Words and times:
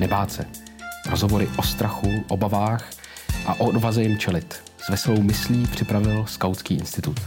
nebát 0.00 0.32
se. 0.32 0.44
Rozhovory 1.10 1.48
o 1.58 1.62
strachu, 1.62 2.08
obavách 2.28 2.90
a 3.46 3.54
o 3.54 3.64
odvaze 3.64 4.02
jim 4.02 4.18
čelit. 4.18 4.62
S 4.78 4.88
veselou 4.88 5.22
myslí 5.22 5.66
připravil 5.66 6.26
Skautský 6.26 6.74
institut. 6.74 7.20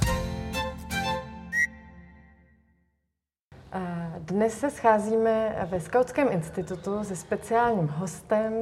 Dnes 4.19 4.59
se 4.59 4.69
scházíme 4.69 5.55
ve 5.69 5.79
Skautském 5.79 6.27
institutu 6.31 7.03
se 7.03 7.15
speciálním 7.15 7.87
hostem 7.87 8.53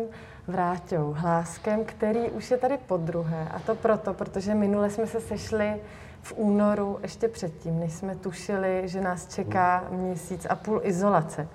Vráťou 0.47 1.13
Hláskem, 1.17 1.85
který 1.85 2.19
už 2.19 2.51
je 2.51 2.57
tady 2.57 2.77
po 2.87 2.97
druhé. 2.97 3.47
A 3.51 3.59
to 3.59 3.75
proto, 3.75 4.13
protože 4.13 4.55
minule 4.55 4.89
jsme 4.89 5.07
se 5.07 5.21
sešli 5.21 5.75
v 6.21 6.33
únoru 6.35 6.99
ještě 7.01 7.27
předtím, 7.27 7.79
než 7.79 7.93
jsme 7.93 8.15
tušili, 8.15 8.81
že 8.85 9.01
nás 9.01 9.27
čeká 9.27 9.87
měsíc 9.89 10.47
a 10.49 10.55
půl 10.55 10.81
izolace. 10.83 11.47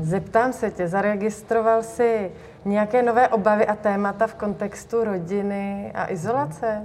Zeptám 0.00 0.52
se 0.52 0.70
tě, 0.70 0.88
zaregistroval 0.88 1.82
jsi 1.82 2.32
nějaké 2.64 3.02
nové 3.02 3.28
obavy 3.28 3.66
a 3.66 3.76
témata 3.76 4.26
v 4.26 4.34
kontextu 4.34 5.04
rodiny 5.04 5.92
a 5.94 6.10
izolace? 6.10 6.82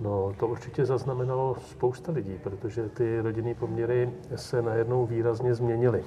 No, 0.00 0.32
to 0.38 0.46
určitě 0.46 0.84
zaznamenalo 0.84 1.56
spousta 1.70 2.12
lidí, 2.12 2.38
protože 2.42 2.88
ty 2.88 3.20
rodinné 3.20 3.54
poměry 3.54 4.10
se 4.36 4.62
najednou 4.62 5.06
výrazně 5.06 5.54
změnily 5.54 6.04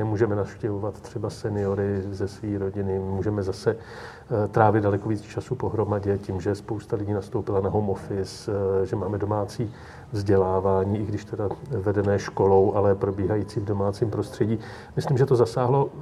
nemůžeme 0.00 0.36
navštěvovat 0.36 1.00
třeba 1.00 1.30
seniory 1.30 2.02
ze 2.10 2.28
své 2.28 2.58
rodiny, 2.58 2.98
můžeme 2.98 3.42
zase 3.42 3.76
eh, 3.76 4.48
trávit 4.48 4.82
daleko 4.82 5.08
víc 5.08 5.22
času 5.22 5.54
pohromadě 5.54 6.18
tím, 6.18 6.40
že 6.40 6.54
spousta 6.54 6.96
lidí 6.96 7.12
nastoupila 7.12 7.60
na 7.60 7.70
home 7.70 7.90
office, 7.90 8.52
eh, 8.52 8.86
že 8.86 8.96
máme 8.96 9.18
domácí 9.18 9.74
vzdělávání, 10.12 10.98
i 10.98 11.06
když 11.06 11.24
teda 11.24 11.48
vedené 11.70 12.18
školou, 12.18 12.74
ale 12.74 12.94
probíhající 12.94 13.60
v 13.60 13.64
domácím 13.64 14.10
prostředí. 14.10 14.58
Myslím, 14.96 15.18
že 15.18 15.26
to 15.26 15.36
zasáhlo 15.36 15.88
eh, 15.88 16.00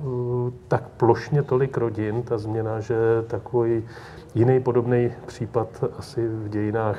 tak 0.69 0.89
plošně 0.97 1.43
tolik 1.43 1.77
rodin, 1.77 2.23
ta 2.23 2.39
změna, 2.39 2.81
že 2.81 2.97
takový 3.27 3.85
jiný 4.35 4.61
podobný 4.61 5.13
případ 5.27 5.85
asi 5.99 6.29
v 6.29 6.49
dějinách 6.49 6.99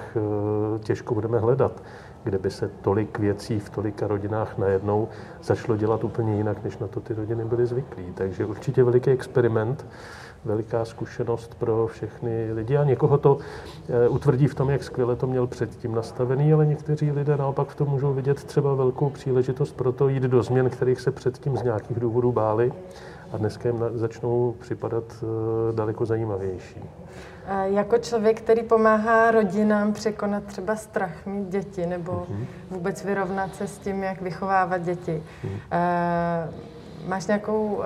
těžko 0.79 1.13
budeme 1.13 1.39
hledat 1.39 1.71
kde 2.23 2.37
by 2.37 2.51
se 2.51 2.69
tolik 2.81 3.19
věcí 3.19 3.59
v 3.59 3.69
tolika 3.69 4.07
rodinách 4.07 4.57
najednou 4.57 5.07
začalo 5.43 5.77
dělat 5.77 6.03
úplně 6.03 6.37
jinak, 6.37 6.63
než 6.63 6.77
na 6.77 6.87
to 6.87 6.99
ty 6.99 7.13
rodiny 7.13 7.45
byly 7.45 7.65
zvyklí. 7.65 8.05
Takže 8.13 8.45
určitě 8.45 8.83
veliký 8.83 9.11
experiment, 9.11 9.85
veliká 10.45 10.85
zkušenost 10.85 11.55
pro 11.55 11.87
všechny 11.87 12.53
lidi 12.53 12.77
a 12.77 12.83
někoho 12.83 13.17
to 13.17 13.37
eh, 13.89 14.09
utvrdí 14.09 14.47
v 14.47 14.55
tom, 14.55 14.69
jak 14.69 14.83
skvěle 14.83 15.15
to 15.15 15.27
měl 15.27 15.47
předtím 15.47 15.95
nastavený, 15.95 16.53
ale 16.53 16.65
někteří 16.65 17.11
lidé 17.11 17.37
naopak 17.37 17.67
v 17.67 17.75
tom 17.75 17.87
můžou 17.87 18.13
vidět 18.13 18.43
třeba 18.43 18.75
velkou 18.75 19.09
příležitost 19.09 19.75
pro 19.75 19.91
to 19.91 20.07
jít 20.09 20.23
do 20.23 20.43
změn, 20.43 20.69
kterých 20.69 21.01
se 21.01 21.11
předtím 21.11 21.57
z 21.57 21.63
nějakých 21.63 21.99
důvodů 21.99 22.31
báli 22.31 22.73
a 23.31 23.37
dneska 23.37 23.69
jim 23.69 23.85
začnou 23.93 24.55
připadat 24.59 25.03
eh, 25.23 25.75
daleko 25.75 26.05
zajímavější. 26.05 26.81
Jako 27.63 27.97
člověk, 27.97 28.41
který 28.41 28.63
pomáhá 28.63 29.31
rodinám 29.31 29.93
překonat 29.93 30.43
třeba 30.43 30.75
strach 30.75 31.25
mít 31.25 31.47
děti 31.49 31.85
nebo 31.85 32.11
mm-hmm. 32.11 32.45
vůbec 32.69 33.05
vyrovnat 33.05 33.55
se 33.55 33.67
s 33.67 33.77
tím, 33.77 34.03
jak 34.03 34.21
vychovávat 34.21 34.81
děti. 34.81 35.23
Mm. 35.43 35.49
Máš 37.07 37.27
nějakou 37.27 37.65
uh, 37.65 37.83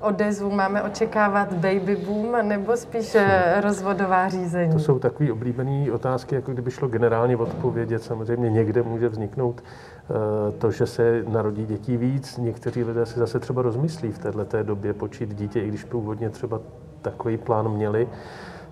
odezvu? 0.00 0.50
Máme 0.50 0.82
očekávat 0.82 1.52
baby 1.52 1.96
boom 1.96 2.48
nebo 2.48 2.76
spíš 2.76 3.14
uh, 3.14 3.20
rozvodová 3.60 4.28
řízení? 4.28 4.72
To 4.72 4.78
jsou 4.78 4.98
takové 4.98 5.32
oblíbené 5.32 5.92
otázky, 5.92 6.34
jako 6.34 6.52
kdyby 6.52 6.70
šlo 6.70 6.88
generálně 6.88 7.36
odpovědět. 7.36 8.02
Samozřejmě 8.02 8.50
někde 8.50 8.82
může 8.82 9.08
vzniknout 9.08 9.60
uh, 9.60 10.16
to, 10.58 10.70
že 10.70 10.86
se 10.86 11.24
narodí 11.28 11.66
dětí 11.66 11.96
víc. 11.96 12.36
Někteří 12.36 12.84
lidé 12.84 13.06
si 13.06 13.18
zase 13.18 13.40
třeba 13.40 13.62
rozmyslí 13.62 14.12
v 14.12 14.18
této 14.18 14.62
době 14.62 14.92
počít 14.92 15.34
dítě, 15.34 15.60
i 15.60 15.68
když 15.68 15.84
původně 15.84 16.30
třeba 16.30 16.60
takový 17.02 17.36
plán 17.36 17.68
měli. 17.68 18.08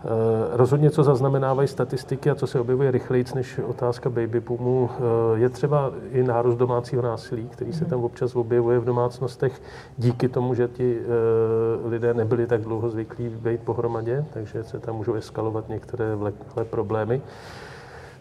Eh, 0.05 0.09
rozhodně, 0.57 0.91
co 0.91 1.03
zaznamenávají 1.03 1.69
statistiky 1.69 2.31
a 2.31 2.35
co 2.35 2.47
se 2.47 2.61
objevuje 2.61 2.91
rychleji 2.91 3.25
než 3.35 3.59
otázka 3.59 4.11
baby 4.11 4.41
boomu, 4.41 4.91
eh, 4.93 5.39
je 5.39 5.49
třeba 5.49 5.93
i 6.13 6.23
nárůst 6.23 6.57
domácího 6.57 7.03
násilí, 7.03 7.49
který 7.49 7.73
se 7.73 7.85
tam 7.85 8.05
občas 8.05 8.37
objevuje 8.37 8.79
v 8.79 8.85
domácnostech 8.85 9.63
díky 9.97 10.29
tomu, 10.29 10.55
že 10.55 10.69
ti 10.69 10.99
eh, 11.01 11.89
lidé 11.89 12.15
nebyli 12.15 12.47
tak 12.47 12.61
dlouho 12.61 12.91
zvyklí 12.91 13.29
být 13.29 13.61
pohromadě, 13.61 14.25
takže 14.33 14.65
se 14.65 14.81
tam 14.81 14.97
můžou 14.97 15.15
eskalovat 15.15 15.69
některé 15.69 16.15
vleklé 16.15 16.65
problémy. 16.65 17.23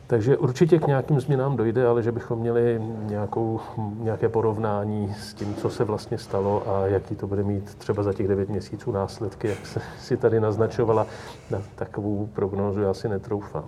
Takže 0.08 0.38
určitě 0.38 0.80
k 0.80 0.88
nějakým 0.88 1.20
změnám 1.20 1.58
dojde, 1.58 1.88
ale 1.88 2.04
že 2.04 2.12
bychom 2.12 2.40
měli 2.40 2.82
nějakou, 3.00 3.60
nějaké 4.00 4.30
porovnání 4.30 5.16
s 5.20 5.34
tím, 5.34 5.56
co 5.56 5.70
se 5.70 5.84
vlastně 5.84 6.18
stalo 6.18 6.64
a 6.70 6.88
jaký 6.88 7.16
to 7.16 7.28
bude 7.28 7.44
mít 7.44 7.76
třeba 7.76 8.04
za 8.04 8.14
těch 8.14 8.28
devět 8.28 8.50
měsíců 8.50 8.92
následky, 8.92 9.48
jak 9.48 9.66
se 9.66 9.82
si 10.00 10.18
tady 10.18 10.40
naznačovala, 10.40 11.08
na 11.52 11.62
takovou 11.76 12.30
prognózu 12.34 12.82
já 12.82 12.94
si 12.94 13.10
netroufám. 13.10 13.66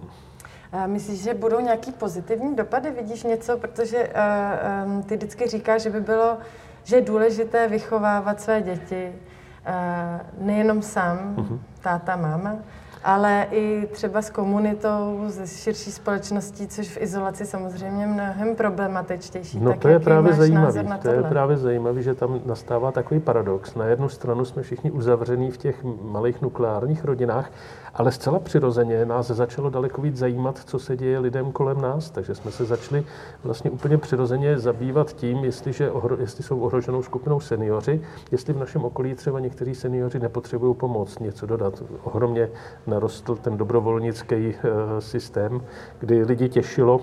A 0.72 0.88
myslíš, 0.88 1.24
že 1.24 1.34
budou 1.34 1.60
nějaký 1.60 1.92
pozitivní 1.92 2.56
dopady? 2.56 2.92
Vidíš 2.92 3.24
něco? 3.24 3.58
Protože 3.58 4.08
uh, 4.08 4.94
um, 4.96 5.04
ty 5.04 5.16
vždycky 5.16 5.48
říkáš, 5.48 5.82
že 5.82 5.90
by 5.90 6.02
bylo, 6.02 6.38
že 6.84 6.96
je 6.96 7.02
důležité 7.02 7.68
vychovávat 7.68 8.42
své 8.42 8.62
děti, 8.62 9.12
uh, 9.12 10.46
nejenom 10.46 10.82
sám, 10.82 11.36
uh-huh. 11.38 11.60
táta, 11.82 12.16
máma, 12.16 12.56
ale 13.04 13.48
i 13.52 13.88
třeba 13.92 14.22
s 14.22 14.30
komunitou, 14.30 15.24
ze 15.28 15.48
širší 15.48 15.92
společností, 15.92 16.68
což 16.68 16.88
v 16.88 17.02
izolaci 17.02 17.46
samozřejmě 17.46 18.08
mnohem 18.08 18.56
problematičtější. 18.56 19.60
No 19.60 19.72
tak 19.72 19.80
to 19.80 19.88
je 19.88 20.00
právě 20.00 20.34
zajímavé. 20.34 20.84
To 21.02 21.10
je 21.10 21.24
právě 21.24 21.58
zajímavé, 21.58 22.02
že 22.02 22.14
tam 22.14 22.42
nastává 22.46 22.92
takový 22.92 23.20
paradox. 23.20 23.76
Na 23.76 23.86
jednu 23.86 24.10
stranu 24.10 24.46
jsme 24.46 24.62
všichni 24.62 24.92
uzavření 24.92 25.52
v 25.52 25.58
těch 25.58 25.84
malých 26.02 26.42
nukleárních 26.42 27.06
rodinách, 27.06 27.52
ale 27.94 28.12
zcela 28.12 28.40
přirozeně 28.40 29.06
nás 29.06 29.28
začalo 29.28 29.70
daleko 29.70 30.02
víc 30.02 30.18
zajímat, 30.18 30.58
co 30.58 30.80
se 30.80 30.98
děje 30.98 31.20
lidem 31.20 31.52
kolem 31.52 31.82
nás, 31.82 32.10
takže 32.10 32.36
jsme 32.36 32.52
se 32.52 32.66
začali 32.66 33.04
vlastně 33.44 33.72
úplně 33.72 33.98
přirozeně 33.98 34.60
zabývat 34.60 35.14
tím, 35.14 35.38
jestliže 35.38 35.92
ohro, 35.92 36.18
jestli 36.20 36.44
jsou 36.44 36.60
ohroženou 36.60 37.04
skupinou 37.04 37.40
seniori, 37.40 38.02
jestli 38.32 38.54
v 38.54 38.60
našem 38.60 38.86
okolí 38.86 39.16
třeba 39.16 39.40
někteří 39.40 39.76
seniori 39.76 40.20
nepotřebují 40.20 40.76
pomoc, 40.76 41.20
něco 41.20 41.46
dodat. 41.46 41.84
Ohromně 42.04 42.50
narostl 42.90 43.36
ten 43.36 43.58
dobrovolnický 43.58 44.36
eh, 44.36 45.02
systém, 45.02 45.62
kdy 46.00 46.24
lidi 46.24 46.50
těšilo, 46.50 47.02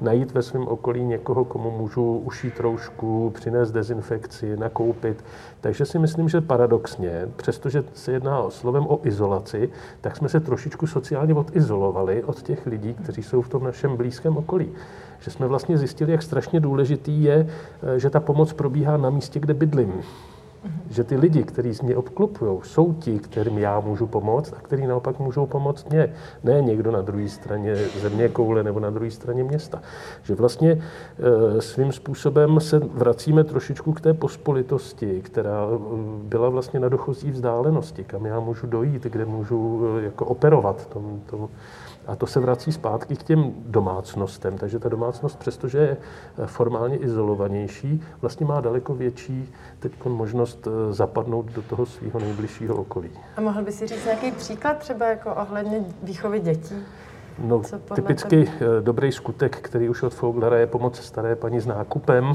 najít 0.00 0.32
ve 0.32 0.42
svém 0.42 0.68
okolí 0.68 1.04
někoho, 1.04 1.44
komu 1.44 1.70
můžu 1.70 2.18
ušít 2.18 2.60
roušku, 2.60 3.30
přinést 3.34 3.72
dezinfekci, 3.72 4.56
nakoupit. 4.56 5.24
Takže 5.60 5.84
si 5.84 5.98
myslím, 5.98 6.28
že 6.28 6.40
paradoxně, 6.40 7.28
přestože 7.36 7.84
se 7.94 8.12
jedná 8.12 8.40
o 8.40 8.50
slovem 8.50 8.86
o 8.86 9.00
izolaci, 9.02 9.70
tak 10.00 10.16
jsme 10.16 10.28
se 10.28 10.40
trošičku 10.40 10.86
sociálně 10.86 11.34
odizolovali 11.34 12.24
od 12.24 12.42
těch 12.42 12.66
lidí, 12.66 12.94
kteří 12.94 13.22
jsou 13.22 13.42
v 13.42 13.48
tom 13.48 13.64
našem 13.64 13.96
blízkém 13.96 14.36
okolí. 14.36 14.72
Že 15.18 15.30
jsme 15.30 15.46
vlastně 15.46 15.78
zjistili, 15.78 16.12
jak 16.12 16.22
strašně 16.22 16.60
důležitý 16.60 17.22
je, 17.22 17.46
eh, 17.82 17.98
že 17.98 18.10
ta 18.10 18.20
pomoc 18.20 18.52
probíhá 18.52 18.96
na 18.96 19.10
místě, 19.10 19.40
kde 19.40 19.54
bydlím. 19.54 20.02
Že 20.90 21.04
ty 21.04 21.16
lidi, 21.16 21.42
kteří 21.42 21.72
mě 21.82 21.96
obklopují, 21.96 22.60
jsou 22.62 22.92
ti, 22.92 23.18
kterým 23.18 23.58
já 23.58 23.80
můžu 23.80 24.06
pomoct 24.06 24.52
a 24.56 24.60
kteří 24.60 24.86
naopak 24.86 25.18
můžou 25.18 25.46
pomoct 25.46 25.90
mě. 25.90 26.14
Ne 26.44 26.62
někdo 26.62 26.90
na 26.90 27.02
druhé 27.02 27.28
straně 27.28 27.76
země 27.76 28.28
koule 28.28 28.62
nebo 28.62 28.80
na 28.80 28.90
druhé 28.90 29.10
straně 29.10 29.44
města. 29.44 29.82
Že 30.22 30.34
vlastně 30.34 30.82
e, 31.56 31.60
svým 31.62 31.92
způsobem 31.92 32.60
se 32.60 32.78
vracíme 32.78 33.44
trošičku 33.44 33.92
k 33.92 34.00
té 34.00 34.14
pospolitosti, 34.14 35.22
která 35.22 35.66
e, 35.66 35.78
byla 36.22 36.48
vlastně 36.48 36.80
na 36.80 36.88
dochozí 36.88 37.30
vzdálenosti, 37.30 38.04
kam 38.04 38.26
já 38.26 38.40
můžu 38.40 38.66
dojít, 38.66 39.02
kde 39.02 39.24
můžu 39.24 39.82
e, 39.98 40.02
jako 40.04 40.24
operovat 40.24 40.86
tom, 40.86 41.20
tom 41.26 41.48
a 42.06 42.16
to 42.16 42.26
se 42.26 42.40
vrací 42.40 42.72
zpátky 42.72 43.16
k 43.16 43.22
těm 43.22 43.52
domácnostem. 43.56 44.58
Takže 44.58 44.78
ta 44.78 44.88
domácnost, 44.88 45.38
přestože 45.38 45.78
je 45.78 45.96
eh, 46.38 46.46
formálně 46.46 46.96
izolovanější, 46.96 48.02
vlastně 48.20 48.46
má 48.46 48.60
daleko 48.60 48.94
větší 48.94 49.52
teď 49.78 49.92
možnost 50.04 50.66
eh, 50.66 50.92
zapadnout 50.92 51.46
do 51.46 51.62
toho 51.62 51.86
svého 51.86 52.20
nejbližšího 52.20 52.76
okolí. 52.76 53.10
A 53.36 53.40
mohl 53.40 53.62
by 53.62 53.72
si 53.72 53.86
říct 53.86 54.04
nějaký 54.04 54.30
příklad 54.32 54.78
třeba 54.78 55.06
jako 55.06 55.34
ohledně 55.34 55.84
výchovy 56.02 56.40
dětí? 56.40 56.74
No, 57.38 57.62
typicky 57.94 58.44
tebe? 58.44 58.78
Eh, 58.78 58.82
dobrý 58.82 59.12
skutek, 59.12 59.56
který 59.56 59.88
už 59.88 60.02
od 60.02 60.14
Foglera 60.14 60.56
je 60.56 60.66
pomoc 60.66 60.98
staré 60.98 61.36
paní 61.36 61.60
s 61.60 61.66
nákupem, 61.66 62.32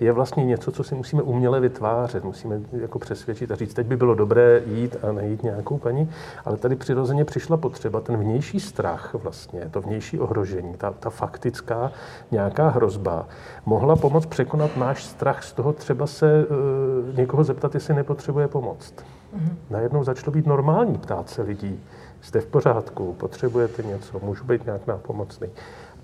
je 0.00 0.12
vlastně 0.12 0.44
něco, 0.44 0.72
co 0.72 0.84
si 0.84 0.94
musíme 0.94 1.22
uměle 1.22 1.60
vytvářet. 1.60 2.24
Musíme 2.24 2.60
jako 2.72 2.98
přesvědčit 2.98 3.50
a 3.50 3.54
říct, 3.54 3.74
teď 3.74 3.86
by 3.86 3.96
bylo 3.96 4.14
dobré 4.14 4.62
jít 4.66 4.96
a 5.02 5.12
najít 5.12 5.42
nějakou 5.42 5.78
paní, 5.78 6.10
ale 6.44 6.56
tady 6.56 6.76
přirozeně 6.76 7.24
přišla 7.24 7.56
potřeba, 7.56 8.00
ten 8.00 8.16
vnější 8.16 8.60
strach 8.60 9.14
vlastně, 9.14 9.68
to 9.70 9.80
vnější 9.80 10.20
ohrožení, 10.20 10.74
ta, 10.74 10.90
ta 10.90 11.10
faktická 11.10 11.92
nějaká 12.30 12.68
hrozba, 12.68 13.26
mohla 13.66 13.96
pomoct 13.96 14.26
překonat 14.26 14.76
náš 14.76 15.04
strach 15.04 15.44
z 15.44 15.52
toho 15.52 15.72
třeba 15.72 16.06
se 16.06 16.46
uh, 16.46 17.16
někoho 17.16 17.44
zeptat, 17.44 17.74
jestli 17.74 17.94
nepotřebuje 17.94 18.48
pomoc. 18.48 18.94
Mm-hmm. 19.36 19.54
Najednou 19.70 20.04
začalo 20.04 20.32
být 20.32 20.46
normální 20.46 20.98
ptát 20.98 21.28
se 21.28 21.42
lidí, 21.42 21.80
jste 22.20 22.40
v 22.40 22.46
pořádku, 22.46 23.12
potřebujete 23.12 23.82
něco, 23.82 24.20
můžu 24.22 24.44
být 24.44 24.64
nějak 24.64 24.86
nápomocný. 24.86 25.48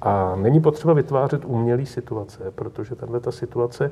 A 0.01 0.37
není 0.37 0.61
potřeba 0.61 0.95
vytvářet 0.95 1.45
umělé 1.45 1.87
situace, 1.87 2.51
protože 2.51 2.95
tahle 2.95 3.21
ta 3.21 3.33
situace 3.33 3.91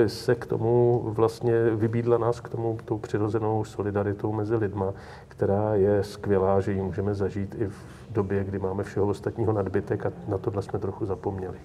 eh, 0.00 0.08
se 0.08 0.34
k 0.34 0.46
tomu 0.46 1.02
vlastně 1.06 1.52
vybídla 1.70 2.18
nás 2.18 2.40
k 2.40 2.48
tomu 2.48 2.78
tou 2.84 2.98
přirozenou 2.98 3.64
solidaritou 3.64 4.32
mezi 4.32 4.56
lidma, 4.56 4.92
která 5.28 5.74
je 5.74 6.04
skvělá, 6.04 6.60
že 6.60 6.72
ji 6.72 6.82
můžeme 6.82 7.14
zažít 7.14 7.54
i 7.58 7.66
v 7.66 7.84
době, 8.10 8.44
kdy 8.44 8.58
máme 8.58 8.82
všeho 8.82 9.06
ostatního 9.06 9.52
nadbytek 9.52 10.06
a 10.06 10.12
na 10.28 10.38
tohle 10.38 10.62
jsme 10.62 10.78
trochu 10.78 11.06
zapomněli. 11.06 11.56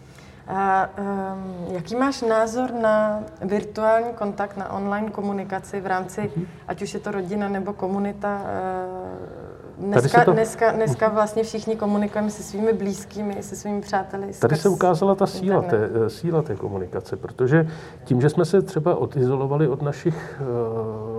A 0.47 0.89
um, 0.97 1.75
jaký 1.75 1.95
máš 1.95 2.21
názor 2.21 2.74
na 2.74 3.24
virtuální 3.42 4.13
kontakt, 4.13 4.57
na 4.57 4.74
online 4.74 5.09
komunikaci 5.09 5.81
v 5.81 5.88
rámci, 5.88 6.21
mm-hmm. 6.21 6.45
ať 6.68 6.81
už 6.81 6.94
je 6.94 7.00
to 7.00 7.12
rodina 7.12 7.50
nebo 7.50 7.74
komunita? 7.74 8.42
Uh, 8.42 9.40
dneska, 9.81 10.25
to... 10.25 10.31
dneska, 10.31 10.72
dneska 10.72 11.10
vlastně 11.10 11.44
všichni 11.44 11.75
komunikujeme 11.75 12.30
se 12.30 12.44
svými 12.44 12.74
blízkými, 12.74 13.44
se 13.44 13.56
svými 13.56 13.81
přáteli. 13.81 14.28
Tady 14.39 14.56
se 14.56 14.69
ukázala 14.69 15.16
ta 15.16 15.28
síla 15.28 15.62
té, 15.62 15.89
eh, 16.06 16.10
síla 16.10 16.42
té 16.42 16.56
komunikace, 16.56 17.16
protože 17.16 17.68
tím, 18.04 18.22
že 18.22 18.30
jsme 18.30 18.45
se 18.45 18.62
třeba 18.62 18.95
odizolovali 18.95 19.68
od 19.68 19.81
našich 19.81 20.42
uh, 20.42 21.10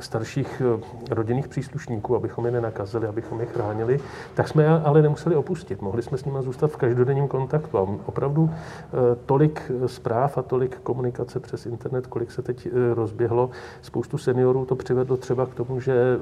starších 0.00 0.62
eh, 0.64 1.14
rodinných 1.14 1.48
příslušníků, 1.48 2.16
abychom 2.16 2.46
je 2.46 2.52
nenakazili, 2.52 3.06
abychom 3.06 3.40
je 3.40 3.46
chránili, 3.46 4.00
tak 4.34 4.48
jsme 4.48 4.62
je 4.62 4.68
ale 4.68 5.02
nemuseli 5.02 5.36
opustit. 5.36 5.82
Mohli 5.82 6.02
jsme 6.02 6.18
s 6.18 6.24
nimi 6.24 6.38
zůstat 6.40 6.70
v 6.70 6.76
každodenním 6.76 7.28
kontaktu. 7.28 7.78
A 7.78 7.86
opravdu 8.06 8.50
eh, 8.50 9.16
tolik 9.26 9.70
zpráv 9.86 10.38
a 10.38 10.42
tolik 10.42 10.78
komunikace 10.80 11.40
přes 11.40 11.66
internet, 11.66 12.06
kolik 12.06 12.30
se 12.30 12.42
teď 12.42 12.66
eh, 12.66 12.94
rozběhlo, 12.94 13.50
spoustu 13.82 14.18
seniorů 14.18 14.64
to 14.64 14.76
přivedlo 14.76 15.16
třeba 15.16 15.46
k 15.46 15.54
tomu, 15.54 15.80
že 15.80 16.18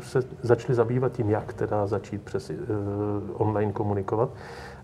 se 0.00 0.22
začali 0.42 0.74
zabývat 0.74 1.12
tím, 1.12 1.30
jak 1.30 1.52
teda 1.52 1.86
začít 1.86 2.22
přes 2.22 2.52
online 3.34 3.72
komunikovat. 3.72 4.30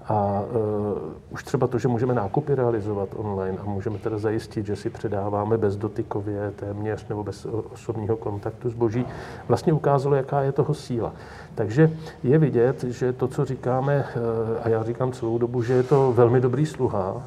A 0.08 0.40
uh, 0.40 0.98
už 1.30 1.44
třeba 1.44 1.66
to, 1.66 1.78
že 1.78 1.88
můžeme 1.88 2.14
nákupy 2.14 2.54
realizovat 2.54 3.08
online 3.16 3.58
a 3.58 3.64
můžeme 3.64 3.98
teda 3.98 4.18
zajistit, 4.18 4.66
že 4.66 4.76
si 4.76 4.90
předáváme 4.90 5.58
bezdotykově 5.58 6.50
téměř 6.56 7.08
nebo 7.08 7.24
bez 7.24 7.46
osobního 7.72 8.16
kontaktu 8.16 8.70
zboží, 8.70 9.06
vlastně 9.48 9.72
ukázalo, 9.72 10.14
jaká 10.14 10.40
je 10.40 10.52
toho 10.52 10.74
síla. 10.74 11.12
Takže 11.54 11.90
je 12.22 12.38
vidět, 12.38 12.84
že 12.84 13.12
to, 13.12 13.28
co 13.28 13.44
říkáme, 13.44 14.04
uh, 14.16 14.22
a 14.62 14.68
já 14.68 14.82
říkám 14.82 15.12
celou 15.12 15.38
dobu, 15.38 15.62
že 15.62 15.72
je 15.72 15.82
to 15.82 16.12
velmi 16.12 16.40
dobrý 16.40 16.66
sluha, 16.66 17.22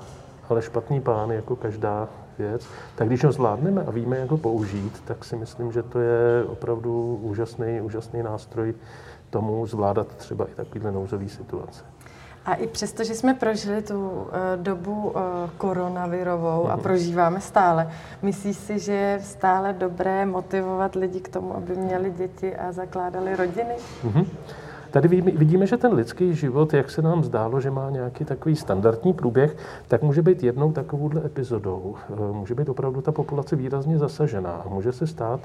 ale 0.50 0.62
špatný 0.62 1.02
pán, 1.02 1.32
jako 1.32 1.56
každá 1.56 2.08
věc, 2.40 2.68
tak 2.96 3.08
když 3.08 3.24
ho 3.24 3.32
zvládneme 3.32 3.84
a 3.84 3.92
víme, 3.92 4.18
jak 4.18 4.32
ho 4.32 4.38
použít, 4.38 5.02
tak 5.06 5.26
si 5.26 5.36
myslím, 5.36 5.72
že 5.72 5.84
to 5.84 6.00
je 6.00 6.44
opravdu 6.48 7.20
úžasný, 7.22 7.82
úžasný 7.82 8.24
nástroj 8.24 8.74
tomu 9.30 9.66
zvládat 9.66 10.08
třeba 10.08 10.46
i 10.46 10.56
takovýhle 10.56 10.92
nouzový 10.92 11.30
situace. 11.30 11.84
A 12.46 12.54
i 12.54 12.68
přesto, 12.68 13.04
že 13.04 13.16
jsme 13.16 13.34
prožili 13.34 13.82
tu 13.82 14.10
uh, 14.10 14.28
dobu 14.56 15.02
uh, 15.02 15.22
koronavirovou 15.58 16.70
a 16.70 16.76
mhm. 16.76 16.84
prožíváme 16.84 17.42
stále, 17.42 17.92
myslíš 18.22 18.58
si, 18.58 18.80
že 18.80 18.94
je 18.94 19.22
stále 19.24 19.74
dobré 19.74 20.26
motivovat 20.26 20.96
lidi 20.96 21.20
k 21.20 21.30
tomu, 21.30 21.56
aby 21.56 21.76
měli 21.76 22.12
děti 22.12 22.56
a 22.56 22.72
zakládali 22.72 23.36
rodiny? 23.36 23.74
Mm-hmm. 24.04 24.26
Tady 24.92 25.22
vidíme, 25.22 25.68
že 25.68 25.78
ten 25.78 25.94
lidský 25.94 26.34
život, 26.34 26.74
jak 26.74 26.92
se 26.92 27.02
nám 27.02 27.24
zdálo, 27.24 27.62
že 27.62 27.72
má 27.72 27.90
nějaký 27.90 28.26
takový 28.26 28.56
standardní 28.56 29.14
průběh, 29.14 29.58
tak 29.88 30.02
může 30.02 30.22
být 30.22 30.44
jednou 30.44 30.72
takovouhle 30.72 31.22
epizodou. 31.26 31.96
Eh, 32.10 32.14
může 32.32 32.56
být 32.56 32.70
opravdu 32.70 33.02
ta 33.02 33.12
populace 33.12 33.56
výrazně 33.56 33.98
zasažená 33.98 34.52
a 34.52 34.70
může 34.70 34.92
se 34.92 35.08
stát, 35.08 35.40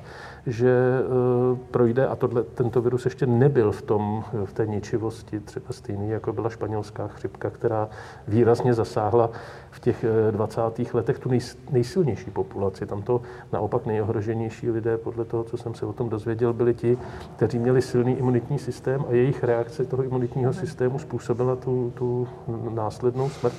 že 0.47 0.71
eh, 0.71 1.59
projde, 1.71 2.07
a 2.07 2.17
tohle, 2.17 2.43
tento 2.43 2.83
virus 2.83 3.05
ještě 3.05 3.27
nebyl 3.27 3.73
v, 3.73 3.83
tom, 3.83 4.25
v 4.45 4.53
té 4.53 4.67
ničivosti 4.67 5.41
třeba 5.41 5.67
stejný, 5.71 6.11
jako 6.11 6.33
byla 6.33 6.51
španělská 6.51 7.09
chřipka, 7.09 7.51
která 7.51 7.89
výrazně 8.29 8.75
zasáhla 8.75 9.31
v 9.71 9.81
těch 9.81 10.05
20. 10.31 10.61
Eh, 10.79 10.85
letech 10.95 11.19
tu 11.19 11.31
nejsilnější 11.71 12.31
populaci. 12.31 12.87
Tam 12.87 13.03
to 13.03 13.21
naopak 13.53 13.87
nejohroženější 13.87 14.71
lidé, 14.71 14.99
podle 14.99 15.25
toho, 15.25 15.45
co 15.45 15.57
jsem 15.57 15.75
se 15.75 15.87
o 15.87 15.93
tom 15.93 16.09
dozvěděl, 16.09 16.53
byli 16.53 16.75
ti, 16.75 16.99
kteří 17.37 17.59
měli 17.59 17.83
silný 17.83 18.13
imunitní 18.13 18.59
systém 18.59 19.05
a 19.09 19.13
jejich 19.13 19.34
reakce 19.43 19.85
toho 19.85 20.03
imunitního 20.03 20.53
systému 20.53 20.99
způsobila 20.99 21.57
tu, 21.57 21.93
tu 21.95 22.29
následnou 22.71 23.31
smrt. 23.31 23.55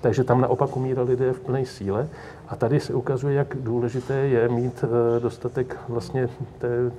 Takže 0.00 0.24
tam 0.24 0.40
naopak 0.40 0.76
umírali 0.76 1.10
lidé 1.10 1.32
v 1.32 1.40
plné 1.40 1.66
síle. 1.66 2.08
A 2.48 2.56
tady 2.56 2.80
se 2.80 2.94
ukazuje, 2.94 3.34
jak 3.34 3.56
důležité 3.60 4.14
je 4.14 4.48
mít 4.48 4.84
eh, 4.84 5.20
dostatek 5.20 5.76
vlastně 5.88 6.28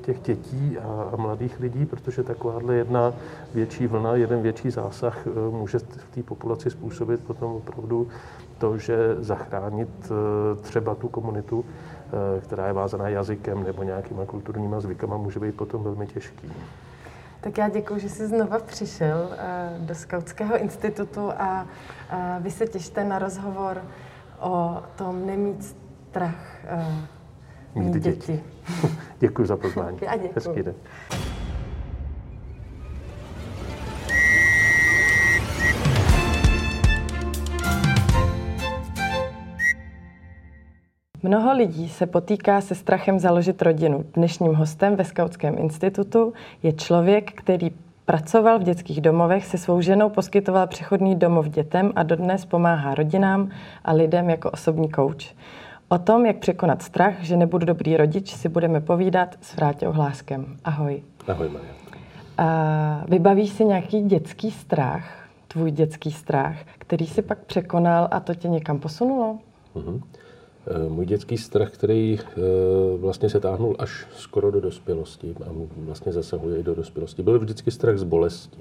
těch 0.02 0.22
dětí 0.22 0.78
a 1.14 1.16
mladých 1.18 1.60
lidí, 1.60 1.86
protože 1.86 2.24
takováhle 2.24 2.76
jedna 2.76 3.14
větší 3.54 3.88
vlna, 3.88 4.16
jeden 4.16 4.42
větší 4.42 4.72
zásah 4.72 5.28
eh, 5.28 5.52
může 5.52 5.80
v 5.80 6.16
té 6.16 6.24
populaci 6.24 6.70
způsobit 6.70 7.20
potom 7.20 7.52
opravdu 7.52 8.08
to, 8.58 8.78
že 8.78 9.16
zachránit 9.20 9.90
eh, 10.06 10.56
třeba 10.62 10.96
tu 10.96 11.08
komunitu, 11.08 11.66
která 12.40 12.68
je 12.68 12.74
vázaná 12.74 13.10
jazykem 13.10 13.64
nebo 13.64 13.84
nějakýma 13.84 14.26
kulturníma 14.26 14.80
zvykama, 14.80 15.18
může 15.18 15.40
být 15.40 15.56
potom 15.56 15.84
velmi 15.84 16.08
těžký. 16.08 16.52
Tak 17.42 17.58
já 17.58 17.70
děkuji, 17.70 18.00
že 18.00 18.10
jsi 18.10 18.28
znova 18.28 18.60
přišel 18.60 19.30
do 19.78 19.96
Skautského 19.96 20.58
institutu 20.58 21.32
a 21.32 21.68
vy 22.40 22.52
se 22.52 22.68
těšte 22.68 23.04
na 23.04 23.20
rozhovor 23.20 23.82
o 24.40 24.84
tom 24.96 25.26
nemít 25.26 25.76
strach 26.10 26.66
uh, 27.76 27.84
mít, 27.84 27.94
děti. 27.94 28.10
děti. 28.10 28.44
děkuji 29.20 29.46
za 29.46 29.58
pozvání. 29.58 29.98
Já 30.02 30.16
děkuji. 30.16 30.34
Hezký 30.36 30.64
den. 30.64 30.76
Mnoho 41.24 41.54
lidí 41.54 41.90
se 41.90 42.06
potýká 42.06 42.62
se 42.62 42.76
strachem 42.76 43.20
založit 43.20 43.62
rodinu. 43.62 44.06
Dnešním 44.14 44.54
hostem 44.54 44.96
ve 44.96 45.06
Skautském 45.06 45.58
institutu 45.58 46.34
je 46.64 46.74
člověk, 46.74 47.32
který 47.32 47.72
Pracoval 48.06 48.60
v 48.60 48.64
dětských 48.64 49.02
domovech, 49.02 49.46
se 49.46 49.58
svou 49.58 49.82
ženou 49.82 50.10
poskytoval 50.10 50.68
přechodný 50.68 51.16
domov 51.16 51.48
dětem 51.48 51.92
a 51.96 52.04
dodnes 52.04 52.46
pomáhá 52.46 52.96
rodinám 52.96 53.50
a 53.86 53.94
lidem 53.94 54.30
jako 54.30 54.52
osobní 54.52 54.90
kouč. 54.90 55.36
O 55.90 55.98
tom, 55.98 56.26
jak 56.26 56.38
překonat 56.38 56.82
strach, 56.82 57.14
že 57.22 57.38
nebudu 57.38 57.66
dobrý 57.66 57.98
rodič, 57.98 58.36
si 58.36 58.50
budeme 58.50 58.82
povídat 58.82 59.36
s 59.42 59.56
Vráťou 59.56 59.92
Hláskem. 59.92 60.58
Ahoj. 60.64 61.04
Ahoj, 61.28 61.50
Maria. 61.50 61.74
A 62.38 63.06
vybavíš 63.10 63.50
si 63.50 63.66
nějaký 63.66 64.02
dětský 64.02 64.52
strach, 64.52 65.28
tvůj 65.48 65.72
dětský 65.72 66.12
strach, 66.12 66.56
který 66.78 67.08
si 67.08 67.22
pak 67.22 67.38
překonal 67.40 68.08
a 68.12 68.20
to 68.20 68.36
tě 68.36 68.48
někam 68.48 68.80
posunulo? 68.80 69.38
Uh-huh. 69.76 70.02
Eh, 70.68 70.90
můj 70.90 71.06
dětský 71.06 71.38
strach, 71.38 71.72
který 71.72 72.20
eh, 72.20 72.42
vlastně 72.98 73.30
se 73.30 73.40
táhnul 73.40 73.76
až 73.80 74.08
skoro 74.16 74.52
do 74.52 74.62
dospělosti 74.62 75.36
a 75.46 75.50
vlastně 75.78 76.12
zasahuje 76.12 76.60
i 76.60 76.64
do 76.64 76.76
dospělosti, 76.76 77.24
byl 77.24 77.40
vždycky 77.40 77.72
strach 77.72 77.98
z 77.98 78.04
bolesti. 78.04 78.58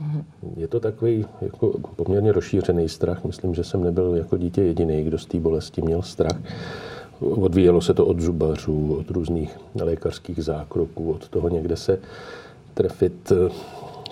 Mhm. 0.00 0.24
Je 0.56 0.68
to 0.68 0.80
takový 0.80 1.26
jako 1.40 1.72
poměrně 1.96 2.32
rozšířený 2.32 2.88
strach. 2.88 3.24
Myslím, 3.24 3.54
že 3.54 3.64
jsem 3.64 3.84
nebyl 3.84 4.14
jako 4.14 4.36
dítě 4.36 4.62
jediný, 4.62 5.04
kdo 5.04 5.18
z 5.18 5.26
té 5.26 5.40
bolesti 5.40 5.82
měl 5.82 6.02
strach. 6.02 6.36
Odvíjelo 7.20 7.80
se 7.80 7.94
to 7.94 8.06
od 8.06 8.20
zubařů, 8.20 8.96
od 9.00 9.10
různých 9.10 9.58
lékařských 9.80 10.44
zákroků, 10.44 11.12
od 11.12 11.28
toho 11.28 11.48
někde 11.48 11.76
se 11.76 11.98
trefit, 12.74 13.32
eh, 13.32 13.52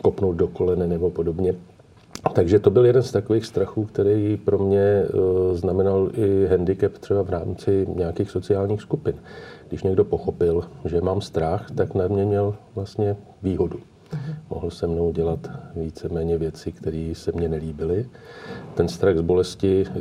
kopnout 0.03 0.37
do 0.37 0.49
kolene 0.49 0.87
nebo 0.87 1.11
podobně. 1.11 1.55
Takže 2.33 2.59
to 2.59 2.71
byl 2.71 2.87
jeden 2.87 3.03
z 3.03 3.13
takových 3.13 3.47
strachů, 3.47 3.85
který 3.85 4.37
pro 4.37 4.59
mě 4.59 4.81
eh, 4.81 5.09
znamenal 5.53 6.11
i 6.15 6.47
handicap 6.47 6.99
třeba 6.99 7.23
v 7.23 7.31
rámci 7.31 7.87
nějakých 7.95 8.31
sociálních 8.31 8.83
skupin. 8.83 9.15
Když 9.69 9.83
někdo 9.83 10.05
pochopil, 10.05 10.65
že 10.85 11.01
mám 11.01 11.21
strach, 11.21 11.71
tak 11.71 11.95
na 11.95 12.09
mě 12.09 12.25
měl 12.25 12.55
vlastně 12.75 13.17
výhodu. 13.43 13.79
Mhm. 14.13 14.35
Mohl 14.51 14.71
se 14.71 14.87
mnou 14.87 15.13
dělat 15.13 15.51
víceméně 15.77 16.39
věci, 16.39 16.73
které 16.73 17.13
se 17.13 17.33
mně 17.33 17.49
nelíbily. 17.49 18.09
Ten 18.75 18.89
strach 18.89 19.17
z 19.17 19.21
bolesti 19.21 19.85
eh, 19.87 20.01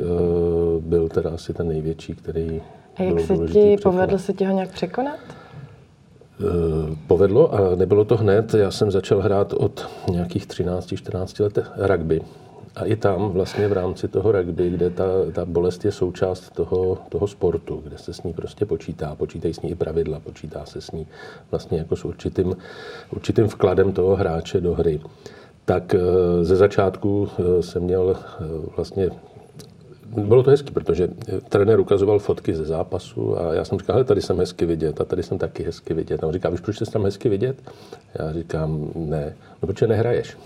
byl 0.80 1.08
teda 1.08 1.30
asi 1.30 1.54
ten 1.54 1.68
největší, 1.68 2.14
který 2.14 2.62
A 2.96 3.02
jak 3.02 3.20
se 3.20 3.36
ti 3.36 3.76
povedlo 3.82 4.18
se 4.18 4.32
ti 4.32 4.44
ho 4.44 4.54
nějak 4.54 4.70
překonat? 4.70 5.43
Eh, 6.40 6.96
povedlo 7.06 7.54
a 7.54 7.74
nebylo 7.74 8.04
to 8.04 8.16
hned. 8.16 8.54
Já 8.54 8.70
jsem 8.70 8.90
začal 8.90 9.20
hrát 9.20 9.52
od 9.52 9.88
nějakých 10.10 10.46
13-14 10.46 11.40
let 11.40 11.58
rugby. 11.76 12.20
A 12.76 12.84
i 12.84 12.96
tam 12.96 13.30
vlastně 13.30 13.68
v 13.68 13.72
rámci 13.72 14.08
toho 14.08 14.32
rugby, 14.32 14.70
kde 14.70 14.90
ta, 14.90 15.04
ta 15.32 15.44
bolest 15.44 15.84
je 15.84 15.92
součást 15.92 16.50
toho, 16.50 16.98
toho 17.08 17.26
sportu, 17.26 17.80
kde 17.84 17.98
se 17.98 18.12
s 18.12 18.22
ní 18.22 18.32
prostě 18.32 18.66
počítá, 18.66 19.14
počítají 19.14 19.54
s 19.54 19.62
ní 19.62 19.70
i 19.70 19.74
pravidla, 19.74 20.20
počítá 20.20 20.64
se 20.64 20.80
s 20.80 20.90
ní 20.90 21.06
vlastně 21.50 21.78
jako 21.78 21.96
s 21.96 22.04
určitým, 22.04 22.56
určitým 23.12 23.46
vkladem 23.46 23.92
toho 23.92 24.16
hráče 24.16 24.60
do 24.60 24.74
hry. 24.74 25.00
Tak 25.64 25.94
eh, 25.94 25.98
ze 26.44 26.56
začátku 26.56 27.28
eh, 27.28 27.62
jsem 27.62 27.82
měl 27.82 28.16
vlastně 28.76 29.10
bylo 30.06 30.42
to 30.42 30.50
hezky, 30.50 30.70
protože 30.70 31.08
eh, 31.28 31.40
trenér 31.48 31.80
ukazoval 31.80 32.18
fotky 32.18 32.54
ze 32.54 32.64
zápasu 32.64 33.40
a 33.40 33.54
já 33.54 33.64
jsem 33.64 33.78
říkal, 33.78 34.04
tady 34.04 34.22
jsem 34.22 34.38
hezky 34.38 34.66
vidět 34.66 35.00
a 35.00 35.04
tady 35.04 35.22
jsem 35.22 35.38
taky 35.38 35.62
hezky 35.62 35.94
vidět. 35.94 36.24
A 36.24 36.26
on 36.26 36.32
říká, 36.32 36.50
víš, 36.50 36.60
proč 36.60 36.78
jsi 36.78 36.84
tam 36.84 37.04
hezky 37.04 37.28
vidět? 37.28 37.56
Já 38.18 38.32
říkám, 38.32 38.90
ne, 38.94 39.34
no 39.62 39.66
protože 39.66 39.86
nehraješ. 39.86 40.36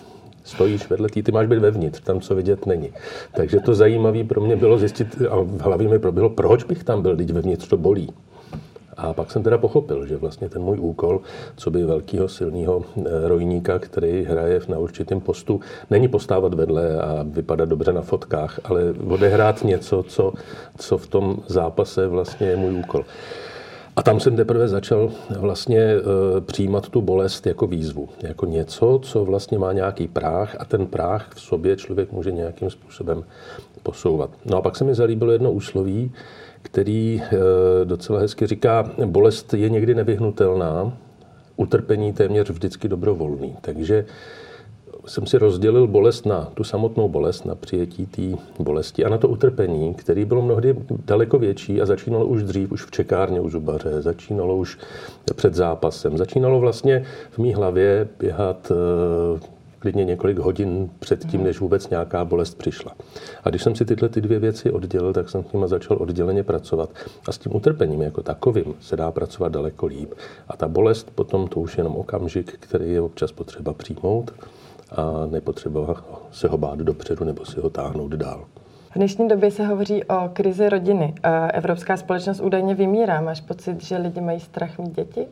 Stojíš 0.45 0.91
vedle 0.91 1.09
tý, 1.09 1.23
ty 1.23 1.33
máš 1.33 1.47
být 1.47 1.59
vevnitř, 1.59 2.01
tam 2.01 2.21
co 2.21 2.35
vidět 2.35 2.67
není. 2.67 2.91
Takže 3.35 3.61
to 3.61 3.75
zajímavé 3.75 4.25
pro 4.25 4.41
mě 4.41 4.57
bylo 4.57 4.79
zjistit, 4.79 5.23
a 5.31 5.37
v 5.37 5.61
hlavě 5.61 5.89
mi 5.89 5.99
proběhlo, 5.99 6.31
proč 6.31 6.65
bych 6.65 6.85
tam 6.85 7.03
byl, 7.03 7.17
teď 7.17 7.31
vevnitř 7.31 7.69
to 7.69 7.77
bolí. 7.77 8.11
A 8.99 9.13
pak 9.13 9.31
jsem 9.31 9.43
teda 9.43 9.59
pochopil, 9.59 10.07
že 10.07 10.17
vlastně 10.17 10.49
ten 10.49 10.63
můj 10.63 10.79
úkol, 10.81 11.21
co 11.57 11.71
by 11.71 11.85
velkého 11.85 12.29
silného 12.29 12.85
eh, 12.97 13.29
rojníka, 13.29 13.79
který 13.79 14.25
hraje 14.25 14.61
na 14.69 14.79
určitém 14.79 15.21
postu, 15.21 15.61
není 15.91 16.09
postávat 16.09 16.55
vedle 16.55 17.01
a 17.01 17.25
vypadat 17.29 17.69
dobře 17.69 17.93
na 17.93 18.03
fotkách, 18.03 18.61
ale 18.65 18.95
odehrát 19.09 19.65
něco, 19.65 20.03
co, 20.03 20.33
co 20.79 20.99
v 20.99 21.07
tom 21.07 21.37
zápase 21.47 22.07
vlastně 22.07 22.47
je 22.47 22.57
můj 22.57 22.73
úkol. 22.73 23.05
A 23.99 24.03
tam 24.03 24.21
jsem 24.21 24.37
teprve 24.37 24.69
začal 24.69 25.11
vlastně 25.39 25.81
e, 25.81 26.01
přijímat 26.41 26.89
tu 26.89 27.03
bolest 27.03 27.47
jako 27.47 27.67
výzvu, 27.67 28.09
jako 28.23 28.47
něco, 28.47 29.01
co 29.03 29.25
vlastně 29.25 29.59
má 29.59 29.73
nějaký 29.73 30.09
práh 30.09 30.57
a 30.59 30.65
ten 30.65 30.87
práh 30.87 31.31
v 31.35 31.41
sobě 31.41 31.77
člověk 31.77 32.13
může 32.13 32.33
nějakým 32.33 32.71
způsobem 32.71 33.25
posouvat. 33.83 34.31
No 34.45 34.57
a 34.57 34.63
pak 34.63 34.77
se 34.77 34.85
mi 34.85 34.95
zalíbilo 34.95 35.33
jedno 35.33 35.53
úsloví, 35.53 36.13
který 36.63 37.23
e, 37.23 37.85
docela 37.85 38.21
hezky 38.21 38.47
říká, 38.47 38.91
bolest 39.05 39.55
je 39.55 39.69
někdy 39.69 39.95
nevyhnutelná, 39.95 40.93
utrpení 41.57 42.13
téměř 42.13 42.51
vždycky 42.51 42.89
dobrovolný. 42.89 43.57
Takže 43.61 44.05
jsem 45.09 45.27
si 45.27 45.39
rozdělil 45.39 45.87
bolest 45.87 46.27
na 46.27 46.49
tu 46.55 46.65
samotnou 46.65 47.09
bolest, 47.09 47.45
na 47.45 47.55
přijetí 47.55 48.07
té 48.07 48.23
bolesti 48.59 49.05
a 49.05 49.09
na 49.09 49.19
to 49.19 49.29
utrpení, 49.29 49.95
který 49.95 50.25
bylo 50.25 50.43
mnohdy 50.43 50.77
daleko 51.07 51.39
větší 51.39 51.81
a 51.81 51.87
začínalo 51.87 52.27
už 52.27 52.43
dřív, 52.43 52.73
už 52.73 52.85
v 52.85 52.91
čekárně 52.91 53.41
u 53.41 53.51
zubaře, 53.51 54.03
začínalo 54.03 54.57
už 54.57 54.79
před 55.35 55.55
zápasem. 55.55 56.19
Začínalo 56.19 56.61
vlastně 56.61 57.05
v 57.31 57.39
mý 57.39 57.55
hlavě 57.55 58.09
běhat 58.19 58.73
eh, 58.73 59.41
klidně 59.79 60.05
několik 60.05 60.39
hodin 60.39 60.91
před 60.99 61.27
tím, 61.27 61.45
než 61.45 61.61
vůbec 61.61 61.91
nějaká 61.91 62.25
bolest 62.25 62.59
přišla. 62.59 62.93
A 63.45 63.51
když 63.51 63.63
jsem 63.63 63.75
si 63.75 63.85
tyhle 63.85 64.09
ty 64.09 64.21
dvě 64.21 64.39
věci 64.39 64.71
oddělil, 64.71 65.13
tak 65.13 65.31
jsem 65.31 65.45
s 65.45 65.53
nimi 65.53 65.69
začal 65.69 65.97
odděleně 66.01 66.43
pracovat. 66.43 66.91
A 67.27 67.33
s 67.33 67.39
tím 67.39 67.57
utrpením 67.57 68.03
jako 68.03 68.23
takovým 68.23 68.75
se 68.81 68.97
dá 68.97 69.11
pracovat 69.11 69.53
daleko 69.53 69.87
líp. 69.87 70.15
A 70.49 70.57
ta 70.57 70.69
bolest 70.69 71.11
potom 71.15 71.49
to 71.49 71.61
už 71.61 71.77
je 71.77 71.81
jenom 71.81 71.97
okamžik, 71.97 72.53
který 72.61 72.91
je 72.91 73.01
občas 73.01 73.33
potřeba 73.33 73.73
přijmout 73.73 74.31
a 74.91 75.27
nepotřeba 75.31 75.95
se 76.31 76.49
ho 76.49 76.59
bát 76.59 76.79
dopředu 76.79 77.25
nebo 77.25 77.45
si 77.45 77.61
ho 77.61 77.71
táhnout 77.71 78.13
dál. 78.13 78.45
V 78.91 78.95
dnešní 78.95 79.29
době 79.29 79.51
se 79.51 79.67
hovoří 79.67 80.05
o 80.05 80.31
krizi 80.33 80.69
rodiny. 80.69 81.15
Evropská 81.53 81.97
společnost 81.97 82.41
údajně 82.41 82.75
vymírá. 82.75 83.21
Máš 83.21 83.41
pocit, 83.41 83.85
že 83.85 83.97
lidi 83.97 84.21
mají 84.21 84.41
strach 84.41 84.79
mít 84.79 84.97
děti? 84.97 85.21
E, 85.21 85.27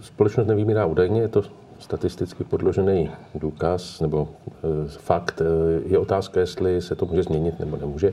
společnost 0.00 0.46
nevymírá 0.46 0.86
údajně, 0.86 1.20
je 1.20 1.28
to 1.28 1.42
statisticky 1.78 2.44
podložený 2.44 3.10
důkaz 3.34 4.00
nebo 4.00 4.28
e, 4.48 4.88
fakt. 4.88 5.40
E, 5.40 5.44
je 5.86 5.98
otázka, 5.98 6.40
jestli 6.40 6.82
se 6.82 6.94
to 6.94 7.06
může 7.06 7.22
změnit 7.22 7.60
nebo 7.60 7.76
nemůže. 7.76 8.12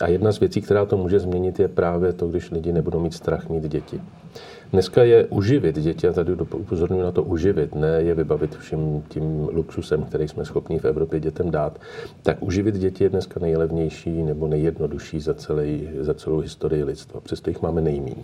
A 0.00 0.08
jedna 0.08 0.32
z 0.32 0.40
věcí, 0.40 0.60
která 0.60 0.84
to 0.84 0.96
může 0.96 1.18
změnit, 1.18 1.60
je 1.60 1.68
právě 1.68 2.12
to, 2.12 2.28
když 2.28 2.50
lidi 2.50 2.72
nebudou 2.72 3.00
mít 3.00 3.14
strach 3.14 3.48
mít 3.48 3.68
děti. 3.68 4.00
Dneska 4.72 5.02
je 5.02 5.26
uživit 5.26 5.78
děti, 5.78 6.08
a 6.08 6.12
tady 6.12 6.32
upozorňuji 6.32 7.02
na 7.02 7.12
to 7.12 7.22
uživit, 7.22 7.74
ne 7.74 7.88
je 7.88 8.14
vybavit 8.14 8.56
vším 8.56 9.02
tím 9.08 9.48
luxusem, 9.52 10.02
který 10.02 10.28
jsme 10.28 10.44
schopni 10.44 10.78
v 10.78 10.84
Evropě 10.84 11.20
dětem 11.20 11.50
dát, 11.50 11.80
tak 12.22 12.42
uživit 12.42 12.74
děti 12.74 13.04
je 13.04 13.10
dneska 13.10 13.40
nejlevnější 13.40 14.22
nebo 14.22 14.46
nejjednodušší 14.46 15.20
za, 15.20 15.34
celý, 15.34 15.88
za 16.00 16.14
celou 16.14 16.38
historii 16.38 16.84
lidstva. 16.84 17.20
Přesto 17.20 17.50
jich 17.50 17.62
máme 17.62 17.80
nejméně. 17.80 18.22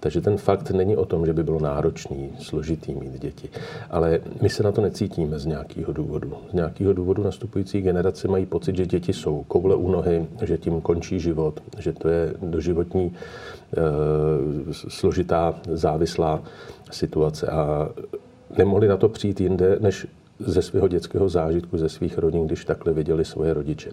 Takže 0.00 0.20
ten 0.20 0.36
fakt 0.36 0.70
není 0.70 0.96
o 0.96 1.04
tom, 1.04 1.26
že 1.26 1.32
by 1.32 1.42
bylo 1.42 1.60
náročný, 1.60 2.30
složitý 2.38 2.94
mít 2.94 3.20
děti. 3.20 3.48
Ale 3.90 4.20
my 4.42 4.48
se 4.48 4.62
na 4.62 4.72
to 4.72 4.80
necítíme 4.80 5.38
z 5.38 5.46
nějakého 5.46 5.92
důvodu. 5.92 6.32
Z 6.50 6.52
nějakého 6.52 6.92
důvodu 6.92 7.22
nastupující 7.22 7.80
generace 7.82 8.28
mají 8.28 8.46
pocit, 8.46 8.76
že 8.76 8.86
děti 8.86 9.12
jsou 9.12 9.44
koule 9.48 9.74
u 9.74 9.90
nohy, 9.90 10.26
že 10.42 10.58
tím 10.58 10.80
končí 10.80 11.20
život, 11.20 11.60
že 11.78 11.92
to 11.92 12.08
je 12.08 12.34
doživotní 12.42 13.12
složitá, 14.72 15.54
závislá 15.72 16.42
situace 16.90 17.46
a 17.46 17.88
nemohli 18.58 18.88
na 18.88 18.96
to 18.96 19.08
přijít 19.08 19.40
jinde, 19.40 19.76
než 19.80 20.06
ze 20.38 20.62
svého 20.62 20.88
dětského 20.88 21.28
zážitku, 21.28 21.78
ze 21.78 21.88
svých 21.88 22.18
rodin, 22.18 22.46
když 22.46 22.64
takhle 22.64 22.92
viděli 22.92 23.24
svoje 23.24 23.54
rodiče. 23.54 23.90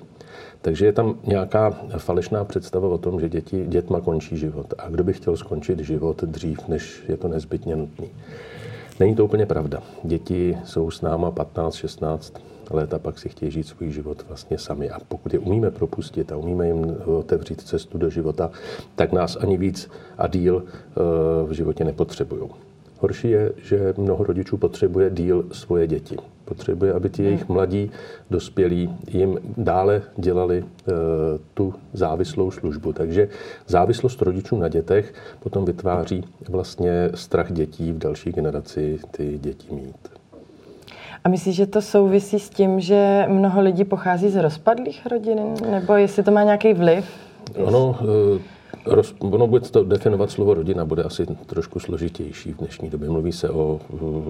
Takže 0.62 0.86
je 0.86 0.94
tam 0.94 1.16
nějaká 1.28 1.72
falešná 1.98 2.44
představa 2.44 2.88
o 2.88 2.98
tom, 2.98 3.20
že 3.20 3.30
děti, 3.30 3.66
dětma 3.68 4.02
končí 4.02 4.38
život. 4.38 4.74
A 4.78 4.90
kdo 4.90 5.04
by 5.04 5.14
chtěl 5.14 5.38
skončit 5.38 5.80
život 5.80 6.24
dřív, 6.24 6.68
než 6.68 7.04
je 7.08 7.18
to 7.18 7.28
nezbytně 7.28 7.76
nutný. 7.76 8.10
Není 9.00 9.16
to 9.16 9.26
úplně 9.26 9.46
pravda. 9.46 9.84
Děti 10.04 10.58
jsou 10.66 10.92
s 10.92 11.02
náma 11.02 11.32
15, 11.32 11.76
16 11.76 12.34
let 12.70 12.94
a 12.94 13.00
pak 13.00 13.20
si 13.20 13.30
chtějí 13.30 13.52
žít 13.52 13.68
svůj 13.68 13.92
život 13.92 14.26
vlastně 14.28 14.58
sami. 14.58 14.90
A 14.90 15.00
pokud 15.08 15.34
je 15.34 15.40
umíme 15.40 15.72
propustit 15.72 16.32
a 16.32 16.38
umíme 16.38 16.68
jim 16.68 16.96
otevřít 17.06 17.62
cestu 17.62 17.98
do 17.98 18.10
života, 18.10 18.52
tak 18.96 19.12
nás 19.12 19.36
ani 19.36 19.58
víc 19.58 19.90
a 20.18 20.28
díl 20.28 20.64
eh, 20.68 21.02
v 21.48 21.52
životě 21.52 21.84
nepotřebují. 21.84 22.50
Horší 23.00 23.30
je, 23.30 23.54
že 23.58 23.94
mnoho 23.98 24.24
rodičů 24.24 24.58
potřebuje 24.58 25.10
díl 25.10 25.46
svoje 25.52 25.88
děti. 25.88 26.18
Potřebuje, 26.46 26.94
aby 26.94 27.10
ti 27.10 27.24
jejich 27.24 27.50
mladí 27.50 27.92
dospělí 28.30 28.98
jim 29.08 29.38
dále 29.58 30.02
dělali 30.18 30.58
e, 30.58 30.92
tu 31.54 31.74
závislou 31.94 32.52
službu. 32.52 32.94
Takže 32.94 33.30
závislost 33.68 34.22
rodičů 34.22 34.58
na 34.58 34.68
dětech 34.68 35.14
potom 35.40 35.66
vytváří 35.66 36.24
vlastně 36.50 37.10
strach 37.14 37.52
dětí 37.52 37.92
v 37.92 37.98
další 37.98 38.32
generaci 38.32 39.00
ty 39.12 39.38
děti 39.38 39.76
mít. 39.76 40.16
A 41.24 41.30
myslíš, 41.30 41.56
že 41.56 41.66
to 41.66 41.82
souvisí 41.82 42.40
s 42.40 42.50
tím, 42.50 42.80
že 42.80 43.26
mnoho 43.28 43.62
lidí 43.62 43.84
pochází 43.84 44.30
z 44.30 44.42
rozpadlých 44.42 45.06
rodin? 45.06 45.40
Nebo 45.72 45.94
jestli 45.94 46.24
to 46.24 46.32
má 46.32 46.44
nějaký 46.44 46.74
vliv? 46.74 47.06
Ono, 47.64 47.96
eh, 48.02 48.55
roz, 48.86 49.16
ono 49.20 49.48
bude 49.48 49.70
to 49.70 49.84
definovat 49.84 50.32
slovo 50.32 50.54
rodina, 50.54 50.86
bude 50.86 51.04
asi 51.04 51.26
trošku 51.26 51.80
složitější 51.80 52.54
v 52.54 52.58
dnešní 52.58 52.90
době. 52.90 53.10
Mluví 53.10 53.32
se 53.32 53.50
o 53.50 53.80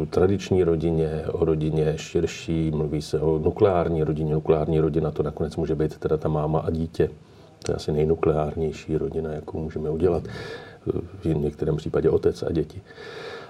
tradiční 0.10 0.64
rodině, 0.64 1.24
o 1.32 1.46
rodině 1.46 1.94
širší, 1.96 2.72
mluví 2.72 3.02
se 3.02 3.20
o 3.20 3.40
nukleární 3.40 4.04
rodině. 4.04 4.34
Nukleární 4.34 4.80
rodina 4.80 5.12
to 5.12 5.24
nakonec 5.24 5.56
může 5.56 5.76
být 5.76 5.98
teda 5.98 6.18
ta 6.18 6.30
máma 6.30 6.60
a 6.60 6.70
dítě. 6.70 7.10
To 7.66 7.72
je 7.72 7.76
asi 7.76 7.92
nejnukleárnější 7.92 8.98
rodina, 8.98 9.34
jakou 9.34 9.60
můžeme 9.60 9.90
udělat. 9.90 10.24
V 11.24 11.26
některém 11.26 11.76
případě 11.76 12.10
otec 12.10 12.44
a 12.44 12.52
děti. 12.52 12.82
Eh, 12.82 13.45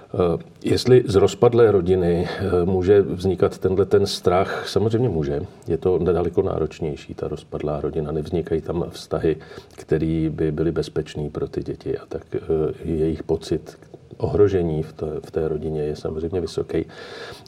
jestli 0.62 1.04
z 1.06 1.14
rozpadlé 1.14 1.70
rodiny 1.70 2.28
eh, 2.28 2.64
může 2.64 3.02
vznikat 3.02 3.58
tenhle 3.58 3.84
ten 3.84 4.06
strach, 4.06 4.68
samozřejmě 4.68 5.08
může. 5.08 5.40
Je 5.66 5.78
to 5.78 5.98
daleko 5.98 6.42
náročnější, 6.42 7.14
ta 7.14 7.28
rozpadlá 7.28 7.80
rodina. 7.80 8.12
Nevznikají 8.12 8.60
tam 8.60 8.84
vztahy, 8.90 9.36
které 9.76 10.30
by 10.30 10.52
byly 10.52 10.72
bezpečné 10.72 11.30
pro 11.30 11.48
ty 11.48 11.62
děti 11.62 11.98
a 11.98 12.06
tak 12.06 12.22
eh, 12.34 12.38
jejich 12.84 13.22
pocit 13.22 13.78
ohrožení 14.16 14.82
v 14.82 14.92
té, 14.92 15.06
v 15.26 15.30
té 15.30 15.48
rodině 15.48 15.82
je 15.82 15.96
samozřejmě 15.96 16.40
vysoký. 16.40 16.84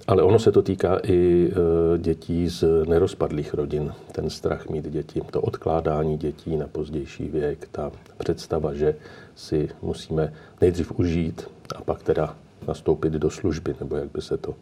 Ale 0.06 0.22
ono 0.22 0.38
se 0.38 0.52
to 0.52 0.62
týká 0.62 1.00
i 1.02 1.50
dětí 1.98 2.48
z 2.48 2.64
nerozpadlých 2.88 3.54
rodin. 3.54 3.92
Ten 4.12 4.30
strach 4.30 4.68
mít 4.68 4.90
děti, 4.90 5.22
to 5.30 5.40
odkládání 5.40 6.18
dětí 6.18 6.56
na 6.56 6.66
pozdější 6.66 7.28
věk, 7.28 7.68
ta 7.72 7.92
představa, 8.18 8.74
že 8.74 8.94
si 9.34 9.68
musíme 9.82 10.32
nejdřív 10.60 10.98
užít 10.98 11.50
a 11.76 11.82
pak 11.84 12.02
teda 12.02 12.36
nastoupit 12.68 13.12
do 13.12 13.30
služby, 13.30 13.74
nebo 13.80 13.96
jak 13.96 14.08
by 14.14 14.22
se 14.22 14.36
to 14.36 14.54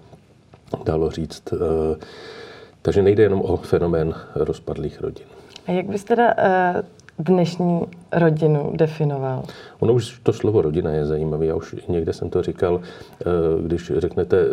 dalo 0.85 1.11
říct. 1.11 1.43
Eh, 1.53 1.97
takže 2.83 3.03
nejde 3.03 3.23
jenom 3.23 3.43
o 3.43 3.57
fenomén 3.57 4.15
rozpadlých 4.35 5.01
rodin. 5.01 5.27
A 5.67 5.73
jak 5.73 5.87
bys 5.87 6.05
teda 6.05 6.35
eh, 6.39 6.83
dnešní 7.19 7.81
rodinu 8.13 8.73
definoval? 8.75 9.43
Ono 9.79 9.93
už 9.93 10.21
to 10.23 10.33
slovo 10.33 10.63
rodina 10.63 10.91
je 10.91 11.07
zajímavé. 11.07 11.47
Já 11.47 11.55
už 11.55 11.77
někde 11.89 12.13
jsem 12.13 12.31
to 12.31 12.43
říkal, 12.43 12.81
eh, 12.81 13.25
když 13.63 13.93
řeknete 13.97 14.45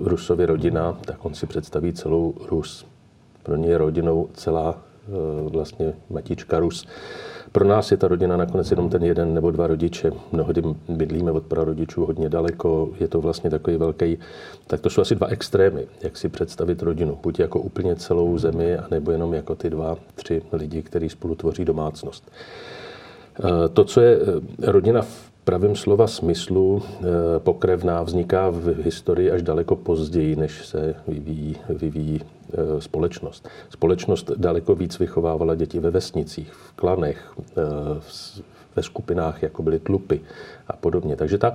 Rusovi 0.00 0.46
rodina, 0.46 0.98
tak 1.04 1.24
on 1.24 1.34
si 1.34 1.46
představí 1.46 1.92
celou 1.92 2.34
Rus. 2.48 2.86
Pro 3.42 3.56
ně 3.56 3.68
je 3.68 3.78
rodinou 3.78 4.28
celá 4.34 4.78
vlastně 5.50 5.92
matička 6.10 6.58
Rus. 6.58 6.86
Pro 7.56 7.64
nás 7.64 7.90
je 7.90 7.96
ta 7.96 8.08
rodina 8.08 8.36
nakonec 8.36 8.70
jenom 8.70 8.88
ten 8.88 9.04
jeden 9.04 9.34
nebo 9.34 9.50
dva 9.50 9.66
rodiče. 9.66 10.12
Mnohdy 10.32 10.62
bydlíme 10.88 11.32
od 11.32 11.46
prarodičů 11.46 12.06
hodně 12.06 12.28
daleko, 12.28 12.90
je 13.00 13.08
to 13.08 13.20
vlastně 13.20 13.50
takový 13.50 13.76
velký. 13.76 14.18
Tak 14.66 14.80
to 14.80 14.90
jsou 14.90 15.02
asi 15.02 15.14
dva 15.14 15.26
extrémy, 15.26 15.86
jak 16.02 16.16
si 16.16 16.28
představit 16.28 16.82
rodinu. 16.82 17.18
Buď 17.22 17.38
jako 17.38 17.60
úplně 17.60 17.96
celou 17.96 18.38
zemi, 18.38 18.76
nebo 18.90 19.10
jenom 19.10 19.34
jako 19.34 19.54
ty 19.54 19.70
dva, 19.70 19.96
tři 20.14 20.42
lidi, 20.52 20.82
kteří 20.82 21.08
spolu 21.08 21.34
tvoří 21.34 21.64
domácnost. 21.64 22.30
Eh, 23.44 23.68
to, 23.68 23.84
co 23.84 24.00
je 24.00 24.16
eh, 24.16 24.70
rodina 24.70 25.02
v 25.02 25.30
pravém 25.46 25.76
slova 25.76 26.06
smyslu 26.06 26.82
eh, 26.82 27.04
pokrevná 27.38 28.02
vzniká 28.02 28.50
v 28.50 28.82
historii 28.84 29.30
až 29.30 29.42
daleko 29.42 29.76
později, 29.76 30.36
než 30.36 30.66
se 30.66 30.94
vyvíjí, 31.08 31.56
vyvíjí 31.68 32.20
společnost. 32.78 33.48
Společnost 33.70 34.30
daleko 34.36 34.74
víc 34.74 34.98
vychovávala 34.98 35.54
děti 35.54 35.78
ve 35.78 35.90
vesnicích, 35.90 36.52
v 36.52 36.72
klanech, 36.72 37.34
ve 38.76 38.82
skupinách, 38.82 39.42
jako 39.42 39.62
byly 39.62 39.78
tlupy 39.78 40.20
a 40.68 40.76
podobně. 40.76 41.16
Takže 41.16 41.38
ta 41.38 41.52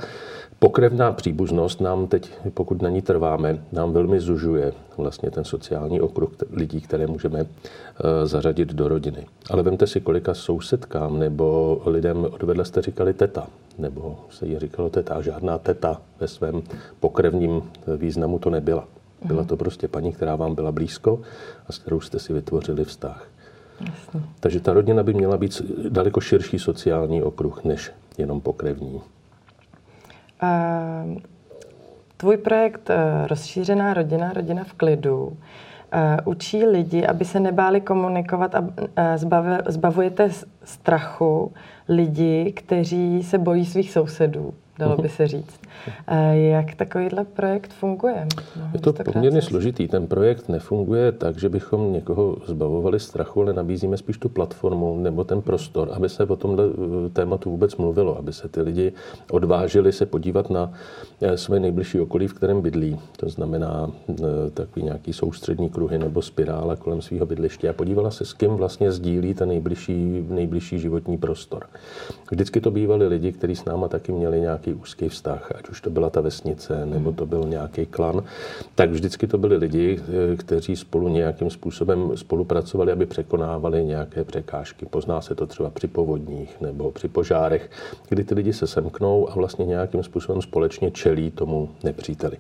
pokrevná 0.60 1.12
příbuznost 1.12 1.82
nám 1.82 2.08
teď, 2.08 2.32
pokud 2.54 2.82
na 2.82 2.90
ní 2.90 3.02
trváme, 3.02 3.64
nám 3.72 3.92
velmi 3.92 4.20
zužuje 4.20 4.74
vlastně 4.98 5.32
ten 5.32 5.44
sociální 5.44 6.02
okruh 6.02 6.32
lidí, 6.52 6.82
které 6.82 7.08
můžeme 7.08 7.40
eh, 7.40 8.28
zařadit 8.28 8.74
do 8.74 8.88
rodiny. 8.88 9.26
Ale 9.50 9.64
vemte 9.64 9.88
si, 9.88 10.02
kolika 10.02 10.34
sousedkám 10.34 11.20
nebo 11.20 11.82
lidem 11.86 12.28
odvedle 12.32 12.66
jste 12.66 12.82
říkali 12.82 13.14
teta, 13.14 13.48
nebo 13.78 14.20
se 14.30 14.48
jí 14.48 14.60
říkalo 14.60 14.90
teta. 14.90 15.22
Žádná 15.22 15.58
teta 15.58 16.02
ve 16.20 16.28
svém 16.28 16.62
pokrevním 17.00 17.64
významu 17.98 18.40
to 18.40 18.50
nebyla. 18.50 18.88
Byla 19.26 19.44
to 19.44 19.58
prostě 19.58 19.88
paní, 19.88 20.14
která 20.14 20.36
vám 20.36 20.56
byla 20.56 20.72
blízko 20.72 21.22
a 21.68 21.72
s 21.72 21.78
kterou 21.78 22.00
jste 22.00 22.20
si 22.20 22.34
vytvořili 22.34 22.84
vztah. 22.84 23.28
Jasně. 23.86 24.22
Takže 24.40 24.60
ta 24.60 24.74
rodina 24.74 25.04
by 25.04 25.14
měla 25.14 25.38
být 25.38 25.62
daleko 25.90 26.22
širší 26.22 26.60
sociální 26.60 27.24
okruh 27.24 27.64
než 27.64 27.92
jenom 28.18 28.42
pokrevní. 28.42 29.02
Uh, 30.44 31.18
tvůj 32.18 32.38
projekt 32.38 32.90
uh, 32.90 33.28
Rozšířená 33.28 33.94
rodina, 33.94 34.34
rodina 34.34 34.64
v 34.64 34.74
klidu, 34.74 35.26
uh, 35.26 35.34
učí 36.26 36.66
lidi, 36.66 37.06
aby 37.06 37.26
se 37.26 37.40
nebáli 37.40 37.82
komunikovat 37.82 38.56
a 38.56 38.60
uh, 38.60 38.68
zbavujete 39.68 40.30
strachu 40.64 41.54
lidi, 41.90 42.54
kteří 42.56 43.24
se 43.24 43.38
bojí 43.38 43.66
svých 43.66 43.92
sousedů 43.92 44.54
dalo 44.82 44.98
by 44.98 45.10
se 45.10 45.28
říct. 45.28 45.60
Jak 46.32 46.76
takovýhle 46.76 47.26
projekt 47.26 47.74
funguje? 47.74 48.28
Je 48.74 48.80
to 48.80 48.94
poměrně 48.94 49.42
složitý. 49.42 49.88
Ten 49.88 50.08
projekt 50.08 50.50
nefunguje 50.50 51.12
tak, 51.12 51.40
že 51.40 51.50
bychom 51.50 51.94
někoho 51.94 52.38
zbavovali 52.46 53.00
strachu, 53.00 53.42
ale 53.42 53.54
nabízíme 53.54 53.98
spíš 53.98 54.18
tu 54.18 54.30
platformu 54.30 55.00
nebo 55.00 55.24
ten 55.24 55.42
prostor, 55.42 55.90
aby 55.94 56.10
se 56.10 56.24
o 56.24 56.36
tomhle 56.36 56.64
eh, 56.66 57.10
tématu 57.10 57.52
vůbec 57.52 57.76
mluvilo, 57.76 58.18
aby 58.18 58.34
se 58.34 58.48
ty 58.48 58.62
lidi 58.62 58.94
odvážili 59.32 59.94
se 59.94 60.06
podívat 60.06 60.50
na 60.50 60.74
eh, 61.22 61.38
své 61.38 61.60
nejbližší 61.60 62.00
okolí, 62.00 62.28
v 62.28 62.34
kterém 62.34 62.62
bydlí. 62.62 63.00
To 63.18 63.30
znamená 63.30 63.92
eh, 64.10 64.14
takový 64.54 64.86
nějaký 64.86 65.14
soustřední 65.14 65.70
kruhy 65.70 65.98
nebo 65.98 66.22
spirála 66.22 66.76
kolem 66.76 67.02
svého 67.02 67.26
bydliště 67.26 67.70
a 67.70 67.74
podívala 67.74 68.12
se, 68.12 68.26
s 68.26 68.34
kým 68.34 68.52
vlastně 68.52 68.92
sdílí 68.92 69.34
ten 69.34 69.50
nejbližší, 69.50 70.26
nejbližší 70.30 70.80
životní 70.80 71.18
prostor. 71.18 71.66
Vždycky 72.32 72.62
to 72.62 72.72
bývali 72.72 73.08
lidi, 73.08 73.32
kteří 73.32 73.56
s 73.56 73.66
náma 73.66 73.88
taky 73.88 74.12
měli 74.12 74.42
nějaký 74.42 74.71
nějaký 74.72 74.82
úzký 74.82 75.10
vztah, 75.10 75.52
ať 75.56 75.70
už 75.70 75.82
to 75.82 75.90
byla 75.90 76.10
ta 76.10 76.22
vesnice, 76.22 76.86
nebo 76.86 77.12
to 77.12 77.26
byl 77.26 77.44
nějaký 77.48 77.86
klan, 77.86 78.24
tak 78.76 78.90
vždycky 78.90 79.28
to 79.28 79.38
byli 79.38 79.58
lidi, 79.58 80.00
eh, 80.00 80.38
kteří 80.38 80.76
spolu 80.76 81.08
nějakým 81.08 81.50
způsobem 81.50 82.12
spolupracovali, 82.16 82.92
aby 82.92 83.06
překonávali 83.06 83.86
nějaké 83.86 84.24
překážky. 84.24 84.86
Pozná 84.86 85.22
se 85.22 85.36
to 85.36 85.48
třeba 85.48 85.70
při 85.70 85.88
povodních 85.88 86.62
nebo 86.62 86.92
při 86.92 87.08
požárech, 87.08 87.70
kdy 88.10 88.24
ty 88.24 88.36
lidi 88.36 88.54
se 88.54 88.68
semknou 88.68 89.30
a 89.30 89.34
vlastně 89.36 89.66
nějakým 89.66 90.04
způsobem 90.04 90.42
společně 90.42 90.92
čelí 90.92 91.32
tomu 91.32 91.70
nepříteli 91.84 92.38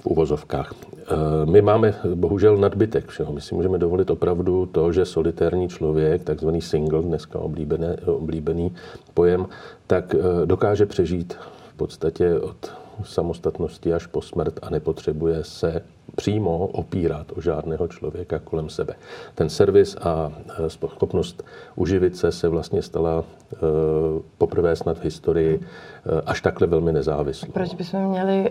v 0.00 0.06
uvozovkách. 0.06 0.72
Eh, 0.72 1.14
my 1.44 1.62
máme 1.62 1.94
bohužel 2.14 2.56
nadbytek 2.56 3.08
všeho. 3.08 3.32
My 3.32 3.40
si 3.40 3.54
můžeme 3.54 3.78
dovolit 3.78 4.10
opravdu 4.10 4.66
to, 4.66 4.92
že 4.92 5.04
solitérní 5.04 5.68
člověk, 5.68 6.24
takzvaný 6.24 6.60
single, 6.60 7.02
dneska 7.02 7.38
oblíbené, 7.38 7.96
oblíbený 8.06 8.74
pojem, 9.14 9.46
tak 9.86 10.14
eh, 10.14 10.46
dokáže 10.46 10.86
přežít 10.86 11.34
v 11.68 11.74
podstatě 11.76 12.38
od 12.40 12.72
samostatnosti 13.04 13.94
až 13.94 14.06
po 14.06 14.22
smrt 14.22 14.58
a 14.62 14.70
nepotřebuje 14.70 15.44
se 15.44 15.82
přímo 16.18 16.58
opírat 16.58 17.26
o 17.36 17.40
žádného 17.40 17.88
člověka 17.88 18.38
kolem 18.38 18.68
sebe. 18.68 18.94
Ten 19.34 19.48
servis 19.48 19.96
a 19.96 20.32
e, 20.58 20.70
schopnost 20.70 21.44
uživit 21.76 22.16
se 22.16 22.32
se 22.32 22.48
vlastně 22.48 22.82
stala 22.82 23.22
e, 23.22 23.56
poprvé 24.38 24.76
snad 24.76 24.98
v 24.98 25.04
historii 25.04 25.60
e, 25.60 26.22
až 26.26 26.40
takhle 26.40 26.66
velmi 26.66 26.92
nezávislou. 26.92 27.52
Proč 27.52 27.74
bychom 27.74 28.00
měli 28.00 28.50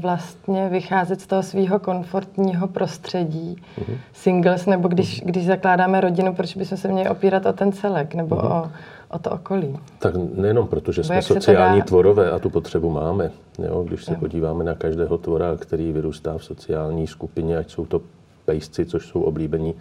vlastně 0.00 0.68
vycházet 0.68 1.20
z 1.20 1.26
toho 1.26 1.42
svého 1.42 1.78
komfortního 1.78 2.68
prostředí, 2.68 3.56
uh-huh. 3.78 3.98
singles, 4.12 4.66
nebo 4.66 4.88
když, 4.88 5.20
když 5.20 5.46
zakládáme 5.46 6.00
rodinu, 6.00 6.34
proč 6.34 6.56
bychom 6.56 6.78
se 6.78 6.88
měli 6.88 7.08
opírat 7.08 7.46
o 7.46 7.52
ten 7.52 7.72
celek, 7.72 8.14
nebo 8.14 8.36
uh-huh. 8.36 8.62
o 8.64 8.70
o 9.10 9.18
to 9.18 9.30
okolí. 9.30 9.78
Tak 9.98 10.14
nejenom 10.34 10.66
proto, 10.66 10.92
že 10.92 11.04
jsme 11.04 11.22
sociální 11.22 11.78
dá... 11.78 11.84
tvorové 11.84 12.30
a 12.30 12.38
tu 12.38 12.50
potřebu 12.50 12.90
máme. 12.90 13.30
Jo? 13.58 13.84
Když 13.88 14.04
se 14.04 14.12
jo. 14.12 14.20
podíváme 14.20 14.64
na 14.64 14.74
každého 14.74 15.18
tvora, 15.18 15.56
který 15.56 15.92
vyrůstá 15.92 16.38
v 16.38 16.44
sociální 16.44 17.06
skupině, 17.06 17.58
ať 17.58 17.70
jsou 17.70 17.86
to 17.86 18.00
pejsci, 18.46 18.84
což 18.84 19.06
jsou 19.06 19.22
oblíbení 19.22 19.74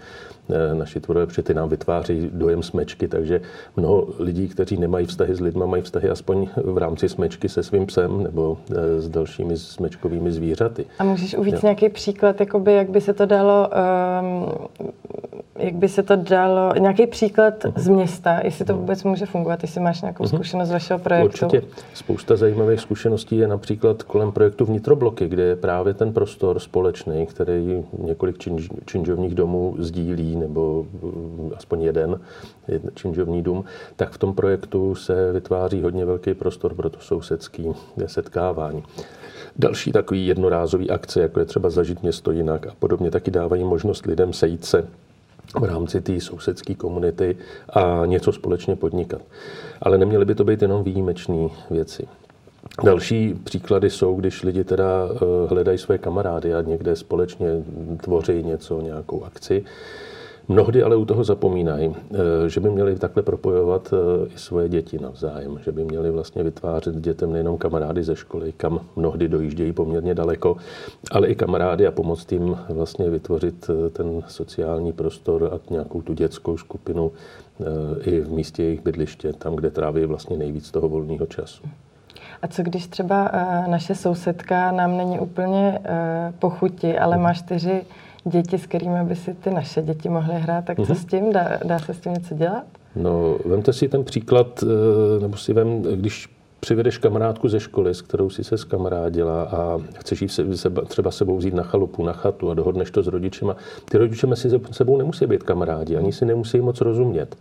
eh, 0.49 0.75
naši 0.75 0.99
tvorové, 0.99 1.25
protože 1.25 1.43
ty 1.43 1.53
nám 1.53 1.69
vytváří 1.69 2.29
dojem 2.33 2.63
smečky, 2.63 3.07
takže 3.07 3.41
mnoho 3.75 4.07
lidí, 4.19 4.47
kteří 4.47 4.77
nemají 4.77 5.05
vztahy 5.05 5.35
s 5.35 5.39
lidmi, 5.41 5.63
mají 5.65 5.83
vztahy 5.83 6.09
aspoň 6.09 6.47
v 6.63 6.77
rámci 6.77 7.09
smečky 7.09 7.49
se 7.49 7.63
svým 7.63 7.85
psem 7.85 8.23
nebo 8.23 8.57
eh, 8.71 9.01
s 9.01 9.09
dalšími 9.09 9.57
smečkovými 9.57 10.31
zvířaty. 10.31 10.85
A 10.99 11.03
můžeš 11.03 11.37
uvíct 11.37 11.63
nějaký 11.63 11.89
příklad, 11.89 12.39
jakoby, 12.39 12.73
jak 12.73 12.89
by 12.89 13.01
se 13.01 13.13
to 13.13 13.25
dalo 13.25 13.69
um, 13.69 14.93
jak 15.59 15.75
by 15.75 15.89
se 15.89 16.03
to 16.03 16.15
dalo, 16.15 16.73
nějaký 16.79 17.07
příklad 17.07 17.63
uh-huh. 17.63 17.79
z 17.79 17.87
města, 17.87 18.39
jestli 18.43 18.65
to 18.65 18.73
mhm. 18.73 18.81
vůbec 18.81 19.03
může 19.03 19.25
fungovat, 19.25 19.61
jestli 19.61 19.81
máš 19.81 20.01
nějakou 20.01 20.23
uh-huh. 20.23 20.35
zkušenost 20.35 20.67
z 20.67 20.71
vašeho 20.71 20.99
projektu. 20.99 21.45
Určitě. 21.45 21.67
Spousta 21.93 22.35
zajímavých 22.35 22.79
zkušeností 22.79 23.37
je 23.37 23.47
například 23.47 24.03
kolem 24.03 24.31
projektu 24.31 24.65
Vnitrobloky, 24.65 25.27
kde 25.27 25.43
je 25.43 25.55
právě 25.55 25.93
ten 25.93 26.13
prostor 26.13 26.59
společný, 26.59 27.25
který 27.25 27.83
několik 27.97 28.37
činž, 28.37 28.69
činžovních 28.85 29.35
domů 29.35 29.75
sdílí, 29.79 30.35
nebo 30.35 30.85
mm, 31.03 31.51
aspoň 31.57 31.81
jeden, 31.81 32.19
jeden 32.67 32.91
činžovní 32.93 33.43
dům, 33.43 33.65
tak 33.95 34.11
v 34.11 34.17
tom 34.17 34.33
projektu 34.33 34.95
se 34.95 35.31
vytváří 35.31 35.81
hodně 35.81 36.05
velký 36.05 36.33
prostor 36.33 36.73
pro 36.73 36.89
to 36.89 36.99
sousedský 36.99 37.73
setkávání. 38.05 38.83
Další 39.59 39.91
takový 39.91 40.27
jednorázový 40.27 40.89
akce, 40.89 41.21
jako 41.21 41.39
je 41.39 41.45
třeba 41.45 41.69
zažít 41.69 42.03
město 42.03 42.31
jinak 42.31 42.67
a 42.67 42.73
podobně, 42.79 43.11
taky 43.11 43.31
dávají 43.31 43.63
možnost 43.63 44.05
lidem 44.05 44.33
sejít 44.33 44.65
se 44.65 44.87
v 45.59 45.63
rámci 45.63 46.01
té 46.01 46.21
sousedské 46.21 46.75
komunity 46.75 47.37
a 47.69 48.01
něco 48.05 48.31
společně 48.31 48.75
podnikat. 48.75 49.21
Ale 49.81 49.97
neměly 49.97 50.25
by 50.25 50.35
to 50.35 50.43
být 50.43 50.61
jenom 50.61 50.83
výjimečné 50.83 51.47
věci. 51.69 52.07
Další 52.83 53.33
příklady 53.43 53.89
jsou, 53.89 54.15
když 54.15 54.43
lidi 54.43 54.63
teda 54.63 55.09
eh, 55.11 55.47
hledají 55.47 55.77
své 55.77 55.97
kamarády 55.97 56.53
a 56.53 56.61
někde 56.61 56.95
společně 56.95 57.47
tvoří 58.01 58.43
něco, 58.43 58.81
nějakou 58.81 59.23
akci 59.23 59.63
Mnohdy 60.47 60.83
ale 60.83 60.95
u 60.95 61.05
toho 61.05 61.23
zapomínají, 61.23 61.95
eh, 61.95 62.49
že 62.49 62.59
by 62.59 62.69
měli 62.69 62.95
takhle 62.95 63.23
propojovat 63.23 63.93
eh, 63.93 64.27
i 64.35 64.37
svoje 64.37 64.69
děti 64.69 64.99
navzájem, 64.99 65.59
že 65.63 65.71
by 65.71 65.85
měli 65.85 66.11
vlastně 66.11 66.43
vytvářet 66.43 66.95
dětem 66.95 67.31
nejenom 67.31 67.57
kamarády 67.57 68.03
ze 68.03 68.15
školy, 68.15 68.53
kam 68.57 68.79
mnohdy 68.95 69.27
dojíždějí 69.27 69.73
poměrně 69.73 70.15
daleko, 70.15 70.57
ale 71.11 71.27
i 71.27 71.35
kamarády 71.35 71.87
a 71.87 71.91
pomoct 71.91 72.31
jim 72.31 72.57
vlastně 72.69 73.09
vytvořit 73.09 73.69
eh, 73.69 73.89
ten 73.89 74.23
sociální 74.27 74.93
prostor 74.93 75.49
a 75.53 75.71
nějakou 75.73 76.01
tu 76.01 76.13
dětskou 76.13 76.57
skupinu 76.57 77.11
i 78.01 78.19
v 78.19 78.31
místě 78.31 78.63
jejich 78.63 78.83
bydliště, 78.83 79.33
tam, 79.33 79.55
kde 79.55 79.71
tráví 79.71 80.05
vlastně 80.05 80.37
nejvíc 80.37 80.71
toho 80.71 80.89
volného 80.89 81.25
času. 81.25 81.63
A 82.41 82.47
co 82.47 82.63
když 82.63 82.87
třeba 82.87 83.31
naše 83.67 83.95
sousedka 83.95 84.71
nám 84.71 84.97
není 84.97 85.19
úplně 85.19 85.79
pochuti, 86.39 86.97
ale 86.97 87.17
má 87.17 87.33
čtyři 87.33 87.81
děti, 88.25 88.57
s 88.57 88.65
kterými 88.65 89.03
by 89.03 89.15
si 89.15 89.33
ty 89.33 89.49
naše 89.49 89.81
děti 89.81 90.09
mohly 90.09 90.35
hrát, 90.35 90.65
tak 90.65 90.77
co 90.77 90.83
mm-hmm. 90.83 90.95
s 90.95 91.05
tím? 91.05 91.31
Dá, 91.33 91.59
dá 91.65 91.79
se 91.79 91.93
s 91.93 91.99
tím 91.99 92.13
něco 92.13 92.35
dělat? 92.35 92.63
No, 92.95 93.37
vemte 93.45 93.73
si 93.73 93.87
ten 93.87 94.03
příklad, 94.03 94.63
eh, 94.63 95.21
nebo 95.21 95.37
si 95.37 95.53
vem, 95.53 95.81
když 95.81 96.29
přivedeš 96.65 96.97
kamarádku 96.97 97.49
ze 97.49 97.59
školy, 97.59 97.93
s 97.93 98.01
kterou 98.01 98.29
si 98.29 98.43
se 98.43 98.57
zkamarádila 98.57 99.43
a 99.43 99.81
chceš 99.99 100.21
jí 100.21 100.29
se, 100.29 100.57
se, 100.57 100.69
třeba 100.69 101.11
sebou 101.11 101.37
vzít 101.37 101.53
na 101.53 101.63
chalupu, 101.63 102.03
na 102.03 102.13
chatu 102.13 102.49
a 102.49 102.53
dohodneš 102.53 102.91
to 102.91 103.03
s 103.03 103.07
rodičema. 103.07 103.55
Ty 103.91 103.97
rodiče 103.97 104.27
si 104.33 104.49
se 104.49 104.59
sebou 104.71 104.97
nemusí 104.97 105.25
být 105.25 105.43
kamarádi, 105.43 105.97
ani 105.97 106.13
si 106.13 106.25
nemusí 106.25 106.61
moc 106.61 106.81
rozumět. 106.81 107.37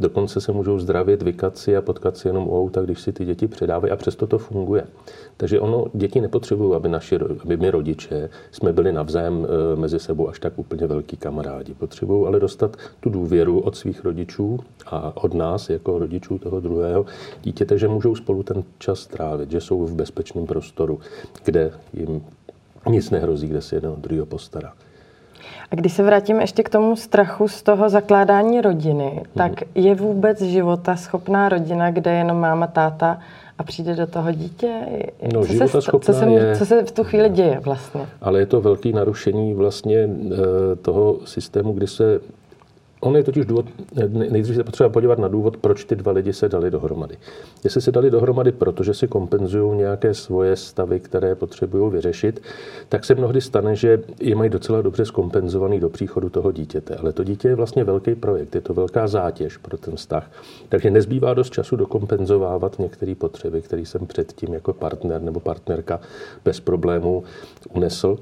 Dokonce 0.00 0.40
se 0.40 0.52
můžou 0.52 0.78
zdravit, 0.78 1.22
vykat 1.22 1.58
si 1.58 1.76
a 1.76 1.82
potkat 1.82 2.16
si 2.16 2.28
jenom 2.28 2.48
u 2.48 2.58
auta, 2.58 2.82
když 2.82 3.00
si 3.00 3.12
ty 3.12 3.24
děti 3.24 3.48
předávají 3.48 3.92
a 3.92 3.96
přesto 3.96 4.26
to 4.26 4.38
funguje. 4.38 4.84
Takže 5.36 5.60
ono, 5.60 5.84
děti 5.94 6.20
nepotřebují, 6.20 6.74
aby, 6.76 6.88
naši, 6.88 7.18
aby 7.44 7.56
my 7.56 7.70
rodiče 7.70 8.30
jsme 8.50 8.72
byli 8.72 8.92
navzájem 8.92 9.46
e, 9.46 9.76
mezi 9.76 9.98
sebou 9.98 10.28
až 10.28 10.38
tak 10.38 10.52
úplně 10.56 10.86
velký 10.86 11.16
kamarádi. 11.16 11.74
Potřebují 11.74 12.26
ale 12.26 12.40
dostat 12.40 12.76
tu 13.00 13.10
důvěru 13.10 13.60
od 13.60 13.76
svých 13.76 14.04
rodičů 14.04 14.58
a 14.86 15.12
od 15.16 15.34
nás, 15.34 15.70
jako 15.70 15.98
rodičů 15.98 16.38
toho 16.38 16.60
druhého 16.60 17.06
dítěte, 17.42 17.78
že 17.78 17.88
můžou 17.88 18.14
spolu 18.14 18.42
ten 18.42 18.64
čas 18.78 19.06
trávit, 19.06 19.50
že 19.50 19.60
jsou 19.60 19.84
v 19.86 19.94
bezpečném 19.94 20.46
prostoru, 20.46 21.00
kde 21.44 21.72
jim 21.92 22.24
nic 22.88 23.10
nehrozí, 23.10 23.48
kde 23.48 23.62
se 23.62 23.76
jeden 23.76 23.90
od 23.90 23.98
druhého 23.98 24.26
postará. 24.26 24.72
A 25.70 25.74
když 25.74 25.92
se 25.92 26.02
vrátíme 26.02 26.42
ještě 26.42 26.62
k 26.62 26.68
tomu 26.68 26.96
strachu 26.96 27.48
z 27.48 27.62
toho 27.62 27.88
zakládání 27.88 28.60
rodiny, 28.60 29.22
tak 29.34 29.52
je 29.74 29.94
vůbec 29.94 30.42
života 30.42 30.96
schopná 30.96 31.48
rodina, 31.48 31.90
kde 31.90 32.12
jenom 32.12 32.40
máma, 32.40 32.66
táta 32.66 33.18
a 33.58 33.62
přijde 33.62 33.94
do 33.94 34.06
toho 34.06 34.32
dítě? 34.32 34.80
No, 35.32 35.46
co, 35.46 35.52
se, 35.52 35.82
co, 36.00 36.12
se, 36.12 36.26
je, 36.26 36.56
co 36.56 36.66
se 36.66 36.84
v 36.84 36.92
tu 36.92 37.04
chvíli 37.04 37.28
děje 37.28 37.60
vlastně? 37.60 38.06
Ale 38.20 38.38
je 38.38 38.46
to 38.46 38.60
velký 38.60 38.92
narušení 38.92 39.54
vlastně 39.54 39.96
eh, 39.96 40.76
toho 40.76 41.18
systému, 41.24 41.72
kdy 41.72 41.86
se 41.86 42.20
On 43.00 43.16
je 43.16 43.22
totiž 43.22 43.46
důvod, 43.46 43.66
nejdřív 44.08 44.56
se 44.56 44.64
potřeba 44.64 44.88
podívat 44.88 45.18
na 45.18 45.28
důvod, 45.28 45.56
proč 45.56 45.84
ty 45.84 45.96
dva 45.96 46.12
lidi 46.12 46.32
se 46.32 46.48
dali 46.48 46.70
dohromady. 46.70 47.16
Jestli 47.64 47.80
se 47.80 47.92
dali 47.92 48.10
dohromady, 48.10 48.52
protože 48.52 48.94
si 48.94 49.08
kompenzují 49.08 49.78
nějaké 49.78 50.14
svoje 50.14 50.56
stavy, 50.56 51.00
které 51.00 51.34
potřebují 51.34 51.92
vyřešit, 51.92 52.42
tak 52.88 53.04
se 53.04 53.14
mnohdy 53.14 53.40
stane, 53.40 53.76
že 53.76 54.02
je 54.20 54.36
mají 54.36 54.50
docela 54.50 54.82
dobře 54.82 55.04
skompenzovaný 55.04 55.80
do 55.80 55.88
příchodu 55.88 56.28
toho 56.28 56.52
dítěte. 56.52 56.96
Ale 56.96 57.12
to 57.12 57.24
dítě 57.24 57.48
je 57.48 57.54
vlastně 57.54 57.84
velký 57.84 58.14
projekt, 58.14 58.54
je 58.54 58.60
to 58.60 58.74
velká 58.74 59.06
zátěž 59.06 59.56
pro 59.56 59.78
ten 59.78 59.96
vztah. 59.96 60.30
Takže 60.68 60.90
nezbývá 60.90 61.34
dost 61.34 61.52
času 61.52 61.76
dokompenzovávat 61.76 62.78
některé 62.78 63.14
potřeby, 63.14 63.62
které 63.62 63.82
jsem 63.82 64.06
předtím 64.06 64.54
jako 64.54 64.72
partner 64.72 65.22
nebo 65.22 65.40
partnerka 65.40 66.00
bez 66.44 66.60
problémů 66.60 67.24
unesl. 67.74 68.18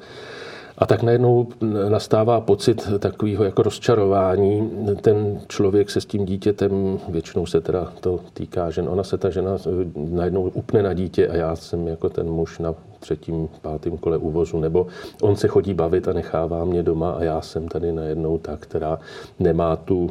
A 0.78 0.86
tak 0.86 1.02
najednou 1.02 1.46
nastává 1.88 2.40
pocit 2.40 2.88
takového 2.98 3.44
jako 3.44 3.62
rozčarování. 3.62 4.70
Ten 5.00 5.40
člověk 5.48 5.90
se 5.90 6.00
s 6.00 6.06
tím 6.06 6.24
dítětem, 6.24 6.98
většinou 7.08 7.46
se 7.46 7.60
teda 7.60 7.92
to 8.00 8.20
týká 8.34 8.70
žen, 8.70 8.88
ona 8.88 9.02
se 9.02 9.18
ta 9.18 9.30
žena 9.30 9.56
najednou 9.94 10.42
upne 10.42 10.82
na 10.82 10.92
dítě 10.92 11.28
a 11.28 11.36
já 11.36 11.56
jsem 11.56 11.88
jako 11.88 12.08
ten 12.08 12.30
muž 12.30 12.58
na 12.58 12.74
třetím, 13.00 13.48
pátým 13.62 13.98
kole 13.98 14.18
uvozu, 14.18 14.60
nebo 14.60 14.86
on 15.22 15.36
se 15.36 15.48
chodí 15.48 15.74
bavit 15.74 16.08
a 16.08 16.12
nechává 16.12 16.64
mě 16.64 16.82
doma 16.82 17.12
a 17.12 17.22
já 17.22 17.40
jsem 17.40 17.68
tady 17.68 17.92
najednou 17.92 18.38
ta, 18.38 18.56
která 18.56 18.98
nemá 19.38 19.76
tu, 19.76 20.10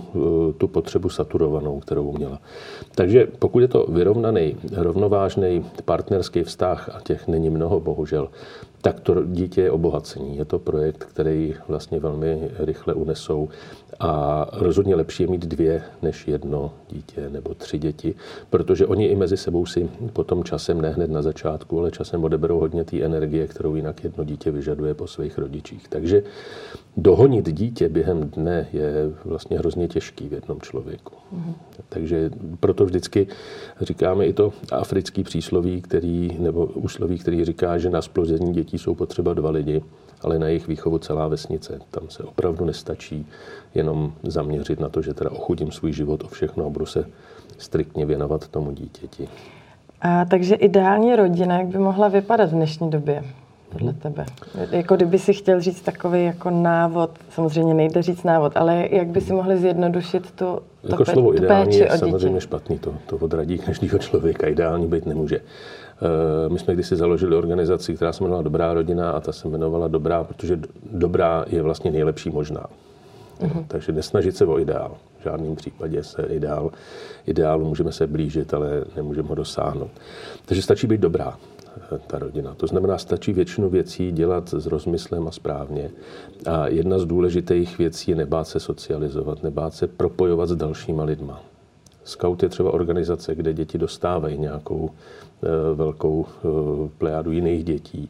tu 0.58 0.68
potřebu 0.68 1.10
saturovanou, 1.10 1.80
kterou 1.80 2.12
měla. 2.12 2.40
Takže 2.96 3.28
pokud 3.40 3.60
je 3.60 3.68
to 3.68 3.86
vyrovnaný, 3.90 4.58
rovnovážný 4.76 5.66
partnerský 5.86 6.44
vztah, 6.44 6.90
a 6.94 7.00
těch 7.04 7.28
není 7.28 7.50
mnoho, 7.50 7.80
bohužel, 7.80 8.30
tak 8.84 9.00
to 9.00 9.24
dítě 9.26 9.62
je 9.62 9.72
obohacení. 9.72 10.38
Je 10.38 10.46
to 10.46 10.60
projekt, 10.60 11.04
který 11.04 11.56
vlastně 11.68 12.00
velmi 12.00 12.52
rychle 12.60 12.94
unesou 12.94 13.50
a 14.00 14.46
rozhodně 14.54 14.96
lepší 14.96 15.24
je 15.24 15.30
mít 15.30 15.46
dvě 15.46 15.84
než 16.02 16.28
jedno 16.28 16.72
dítě 16.90 17.30
nebo 17.30 17.54
tři 17.54 17.78
děti, 17.78 18.16
protože 18.50 18.88
oni 18.88 19.06
i 19.06 19.16
mezi 19.16 19.38
sebou 19.38 19.66
si 19.66 19.90
potom 20.14 20.44
časem, 20.44 20.82
ne 20.82 20.90
hned 20.90 21.12
na 21.12 21.22
začátku, 21.22 21.80
ale 21.80 21.92
časem 21.92 22.24
odeberou 22.24 22.60
hodně 22.60 22.84
té 22.84 23.02
energie, 23.02 23.48
kterou 23.48 23.76
jinak 23.76 24.04
jedno 24.04 24.24
dítě 24.24 24.52
vyžaduje 24.52 24.94
po 24.94 25.08
svých 25.08 25.38
rodičích. 25.38 25.88
Takže 25.88 26.24
dohonit 26.98 27.50
dítě 27.50 27.90
během 27.90 28.30
dne 28.30 28.68
je 28.74 28.94
vlastně 29.26 29.60
hrozně 29.60 29.88
těžký 29.88 30.28
v 30.30 30.34
jednom 30.34 30.62
člověku. 30.62 31.14
Mm. 31.32 31.54
Takže 31.90 32.32
proto 32.60 32.86
vždycky 32.86 33.28
říkáme 33.82 34.26
i 34.26 34.34
to 34.34 34.54
africký 34.72 35.24
přísloví, 35.24 35.82
který, 35.82 36.38
nebo 36.40 36.66
úsloví, 36.66 37.18
který 37.20 37.46
říká, 37.46 37.78
že 37.78 37.90
na 37.90 38.02
splození 38.02 38.54
dětí 38.54 38.78
jsou 38.78 38.96
potřeba 38.96 39.34
dva 39.34 39.50
lidi, 39.50 39.84
ale 40.24 40.40
na 40.40 40.48
jejich 40.48 40.68
výchovu 40.68 40.98
celá 40.98 41.28
vesnice. 41.28 41.80
Tam 41.92 42.10
se 42.10 42.24
opravdu 42.24 42.66
nestačí 42.66 43.28
jenom 43.76 44.14
zaměřit 44.24 44.80
na 44.80 44.90
to, 44.90 45.02
že 45.02 45.14
teda 45.14 45.32
ochudím 45.32 45.72
svůj 45.72 45.94
život 45.94 46.24
o 46.24 46.28
všechno 46.28 46.66
a 46.66 46.70
budu 46.70 46.86
se 46.86 47.06
striktně 47.58 48.06
věnovat 48.06 48.48
tomu 48.48 48.72
dítěti. 48.72 49.28
A 50.02 50.26
takže 50.26 50.56
ideální 50.56 51.16
rodina, 51.16 51.58
jak 51.58 51.68
by 51.68 51.78
mohla 51.78 52.08
vypadat 52.08 52.50
v 52.50 52.54
dnešní 52.54 52.90
době? 52.90 53.24
podle 53.74 53.94
tebe? 53.94 54.26
Jako 54.72 54.96
kdyby 54.96 55.20
si 55.20 55.34
chtěl 55.34 55.62
říct 55.62 55.82
takový 55.82 56.24
jako 56.24 56.50
návod, 56.50 57.12
samozřejmě 57.30 57.74
nejde 57.74 58.02
říct 58.02 58.24
návod, 58.24 58.58
ale 58.58 58.88
jak 58.92 59.08
by 59.08 59.22
si 59.22 59.34
mohli 59.34 59.58
zjednodušit 59.58 60.32
tu, 60.32 60.36
to 60.36 60.62
jako 60.90 61.06
slovo 61.06 61.32
tu 61.32 61.38
ideální 61.38 61.66
péči 61.66 61.80
je 61.80 61.98
samozřejmě 61.98 62.42
špatný, 62.42 62.80
to, 62.80 62.94
to 63.06 63.18
odradí 63.18 63.58
každého 63.58 64.00
člověka, 64.00 64.48
ideální 64.48 64.88
být 64.88 65.06
nemůže. 65.06 65.42
Eh, 66.02 66.50
my 66.50 66.60
jsme 66.60 66.74
kdysi 66.74 66.96
založili 66.96 67.36
organizaci, 67.36 67.96
která 67.96 68.14
se 68.14 68.24
jmenovala 68.24 68.44
Dobrá 68.44 68.74
rodina 68.74 69.12
a 69.12 69.20
ta 69.20 69.32
se 69.32 69.48
jmenovala 69.48 69.88
Dobrá, 69.88 70.24
protože 70.24 70.60
dobrá 70.92 71.46
je 71.48 71.62
vlastně 71.62 71.92
nejlepší 71.92 72.30
možná. 72.30 72.66
Uh-huh. 73.40 73.66
Takže 73.68 73.92
nesnažit 73.92 74.38
se 74.38 74.46
o 74.46 74.60
ideál. 74.60 74.98
V 75.20 75.24
žádném 75.24 75.56
případě 75.56 76.04
se 76.04 76.22
ideál, 76.22 76.72
ideálu 77.28 77.66
můžeme 77.66 77.92
se 77.92 78.08
blížit, 78.08 78.54
ale 78.54 78.84
nemůžeme 78.96 79.28
ho 79.28 79.36
dosáhnout. 79.36 79.92
Takže 80.46 80.62
stačí 80.62 80.88
být 80.88 81.02
dobrá 81.02 81.38
ta 82.08 82.20
rodina. 82.20 82.56
To 82.56 82.68
znamená, 82.68 82.98
stačí 82.98 83.34
většinu 83.34 83.70
věcí 83.70 84.12
dělat 84.12 84.50
s 84.50 84.66
rozmyslem 84.66 85.28
a 85.28 85.32
správně. 85.32 85.90
A 86.46 86.68
jedna 86.68 87.00
z 87.00 87.06
důležitých 87.06 87.78
věcí 87.78 88.12
je 88.12 88.18
nebát 88.18 88.48
se 88.48 88.60
socializovat, 88.60 89.44
nebát 89.44 89.74
se 89.74 89.88
propojovat 89.88 90.50
s 90.50 90.56
dalšíma 90.56 91.04
lidma. 91.04 91.44
Scout 92.04 92.44
je 92.44 92.50
třeba 92.50 92.74
organizace, 92.74 93.36
kde 93.36 93.54
děti 93.54 93.78
dostávají 93.78 94.38
nějakou 94.38 94.90
e, 94.92 95.76
velkou 95.76 96.26
e, 96.26 96.48
plejádu 96.98 97.32
jiných 97.32 97.64
dětí, 97.64 98.10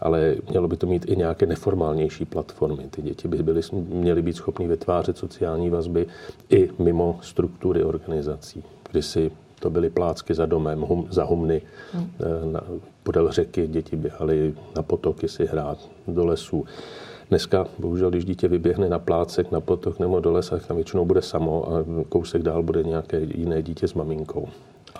ale 0.00 0.34
mělo 0.50 0.68
by 0.68 0.76
to 0.76 0.86
mít 0.86 1.04
i 1.08 1.16
nějaké 1.16 1.46
neformálnější 1.46 2.24
platformy. 2.24 2.88
Ty 2.90 3.02
děti 3.02 3.28
by 3.28 3.42
byly, 3.42 3.60
měly 3.72 4.22
být 4.22 4.36
schopny 4.36 4.68
vytvářet 4.68 5.18
sociální 5.18 5.70
vazby 5.70 6.06
i 6.50 6.70
mimo 6.78 7.18
struktury 7.22 7.84
organizací, 7.84 8.64
kdy 8.90 9.02
si 9.02 9.30
to 9.60 9.70
byly 9.70 9.90
plácky 9.90 10.34
za 10.34 10.46
domem, 10.46 10.80
hum, 10.80 11.06
za 11.10 11.24
humny, 11.24 11.62
hmm. 11.92 12.10
na, 12.52 12.60
podél 13.02 13.32
řeky 13.32 13.66
děti 13.66 13.96
běhaly 13.96 14.54
na 14.76 14.82
potoky 14.82 15.28
si 15.28 15.46
hrát, 15.46 15.78
do 16.08 16.26
lesů. 16.26 16.64
Dneska, 17.30 17.66
bohužel, 17.78 18.10
když 18.10 18.24
dítě 18.24 18.48
vyběhne 18.48 18.88
na 18.88 18.98
plácek, 18.98 19.50
na 19.50 19.60
potok 19.60 19.98
nebo 19.98 20.20
do 20.20 20.32
lesa, 20.32 20.58
tam 20.58 20.76
většinou 20.76 21.04
bude 21.04 21.22
samo 21.22 21.68
a 21.68 21.84
kousek 22.08 22.42
dál 22.42 22.62
bude 22.62 22.82
nějaké 22.82 23.20
jiné 23.20 23.62
dítě 23.62 23.88
s 23.88 23.94
maminkou. 23.94 24.48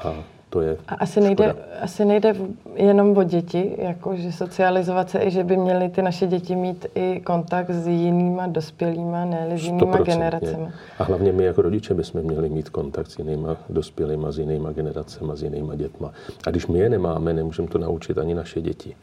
A 0.04 0.14
to 0.50 0.60
je 0.60 0.76
A 0.88 0.94
asi 0.94 1.20
nejde, 1.20 1.54
asi 1.80 2.04
nejde 2.04 2.34
jenom 2.74 3.16
o 3.16 3.22
děti, 3.22 3.76
jako 3.78 4.16
že 4.16 4.32
socializovat 4.32 5.10
se 5.10 5.18
i, 5.18 5.30
že 5.30 5.44
by 5.44 5.56
měly 5.56 5.88
ty 5.88 6.02
naše 6.02 6.26
děti 6.26 6.56
mít 6.56 6.86
i 6.94 7.20
kontakt 7.20 7.70
s 7.70 7.86
jinýma 7.86 8.46
dospělýma, 8.46 9.24
ne 9.24 9.58
s 9.58 9.64
jinýma 9.64 9.98
generacemi. 9.98 10.68
A 10.98 11.04
hlavně 11.04 11.32
my 11.32 11.44
jako 11.44 11.62
rodiče 11.62 11.94
bychom 11.94 12.22
měli 12.22 12.48
mít 12.48 12.68
kontakt 12.68 13.10
s 13.10 13.18
jinýma 13.18 13.56
dospělýma, 13.68 14.32
s 14.32 14.38
jinýma 14.38 14.72
generacemi, 14.72 15.32
s 15.34 15.42
jinýma 15.42 15.76
dětma. 15.76 16.12
A 16.46 16.50
když 16.50 16.66
my 16.66 16.78
je 16.78 16.88
nemáme, 16.88 17.32
nemůžeme 17.32 17.68
to 17.68 17.78
naučit 17.78 18.18
ani 18.18 18.34
naše 18.34 18.60
děti. 18.60 18.96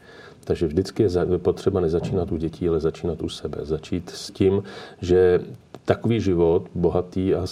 Takže 0.48 0.66
vždycky 0.66 1.02
je 1.02 1.38
potřeba 1.38 1.80
nezačínat 1.80 2.32
u 2.32 2.36
dětí, 2.36 2.68
ale 2.68 2.80
začínat 2.80 3.22
u 3.22 3.28
sebe. 3.28 3.58
Začít 3.62 4.10
s 4.10 4.30
tím, 4.30 4.62
že 5.00 5.40
takový 5.84 6.20
život, 6.20 6.66
bohatý 6.74 7.34
a 7.34 7.46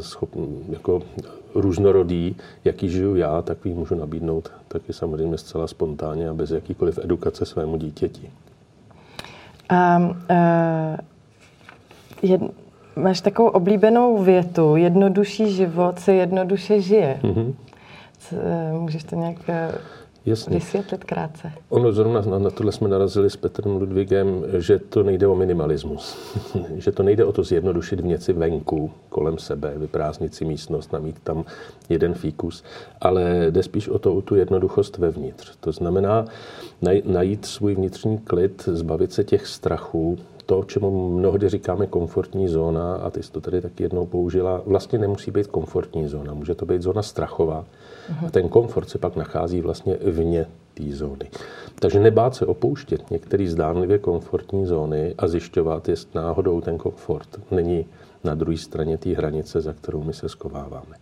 schopný, 0.00 0.64
jako 0.68 1.02
různorodý, 1.54 2.36
jaký 2.64 2.88
žiju 2.88 3.16
já, 3.16 3.42
takový 3.42 3.74
můžu 3.74 3.94
nabídnout 3.94 4.52
taky 4.68 4.92
samozřejmě 4.92 5.38
zcela 5.38 5.66
spontánně 5.66 6.28
a 6.28 6.34
bez 6.34 6.50
jakýkoliv 6.50 6.98
edukace 7.02 7.46
svému 7.46 7.76
dítěti. 7.76 8.30
A 9.68 9.98
uh, 9.98 10.16
jed, 12.22 12.40
máš 12.96 13.20
takovou 13.20 13.48
oblíbenou 13.48 14.22
větu, 14.22 14.76
jednodušší 14.76 15.52
život 15.52 15.98
se 15.98 16.14
jednoduše 16.14 16.80
žije. 16.80 17.20
Mm-hmm. 17.22 17.54
Co, 18.18 18.36
eh, 18.36 18.72
můžeš 18.72 19.04
to 19.04 19.16
nějak 19.16 19.36
eh, 19.48 19.72
Jasně. 20.26 20.54
Vysvětlit 20.54 21.04
krátce. 21.04 21.52
Ono 21.68 21.92
zrovna 21.92 22.20
na, 22.20 22.38
na 22.38 22.50
tohle 22.50 22.72
jsme 22.72 22.88
narazili 22.88 23.30
s 23.30 23.36
Petrem 23.36 23.76
Ludvigem, 23.76 24.44
že 24.58 24.78
to 24.78 25.02
nejde 25.02 25.26
o 25.26 25.34
minimalismus. 25.34 26.16
že 26.76 26.92
to 26.92 27.02
nejde 27.02 27.24
o 27.24 27.32
to 27.32 27.42
zjednodušit 27.42 28.00
věci 28.00 28.32
venku, 28.32 28.90
kolem 29.08 29.38
sebe, 29.38 29.72
vyprázdnit 29.76 30.34
si 30.34 30.44
místnost, 30.44 30.92
namít 30.92 31.18
tam 31.24 31.44
jeden 31.88 32.14
fíkus, 32.14 32.64
ale 33.00 33.46
jde 33.50 33.62
spíš 33.62 33.88
o 33.88 33.98
to, 33.98 34.14
o 34.14 34.22
tu 34.22 34.34
jednoduchost 34.34 34.98
vevnitř. 34.98 35.56
To 35.60 35.72
znamená 35.72 36.24
najít 37.04 37.44
svůj 37.44 37.74
vnitřní 37.74 38.18
klid, 38.18 38.68
zbavit 38.72 39.12
se 39.12 39.24
těch 39.24 39.46
strachů, 39.46 40.18
to, 40.46 40.64
čemu 40.64 41.18
mnohdy 41.18 41.48
říkáme 41.48 41.86
komfortní 41.86 42.48
zóna, 42.48 42.94
a 42.94 43.10
ty 43.10 43.22
jsi 43.22 43.32
to 43.32 43.40
tady 43.40 43.60
taky 43.60 43.82
jednou 43.82 44.06
použila, 44.06 44.62
vlastně 44.66 44.98
nemusí 44.98 45.30
být 45.30 45.46
komfortní 45.46 46.08
zóna, 46.08 46.34
může 46.34 46.54
to 46.54 46.66
být 46.66 46.82
zóna 46.82 47.02
strachová. 47.02 47.64
A 48.26 48.30
ten 48.30 48.48
komfort 48.48 48.88
se 48.88 48.98
pak 48.98 49.16
nachází 49.16 49.60
vlastně 49.60 49.96
vně 50.02 50.46
té 50.74 50.84
zóny. 50.92 51.30
Takže 51.74 52.00
nebát 52.00 52.34
se 52.34 52.46
opouštět 52.46 53.10
některé 53.10 53.48
zdánlivě 53.48 53.98
komfortní 53.98 54.66
zóny 54.66 55.14
a 55.18 55.28
zjišťovat, 55.28 55.88
jestli 55.88 56.10
náhodou 56.14 56.60
ten 56.60 56.78
komfort 56.78 57.28
není 57.50 57.86
na 58.24 58.34
druhé 58.34 58.56
straně 58.56 58.98
té 58.98 59.10
hranice, 59.10 59.60
za 59.60 59.72
kterou 59.72 60.02
my 60.02 60.12
se 60.12 60.28
skováváme. 60.28 60.96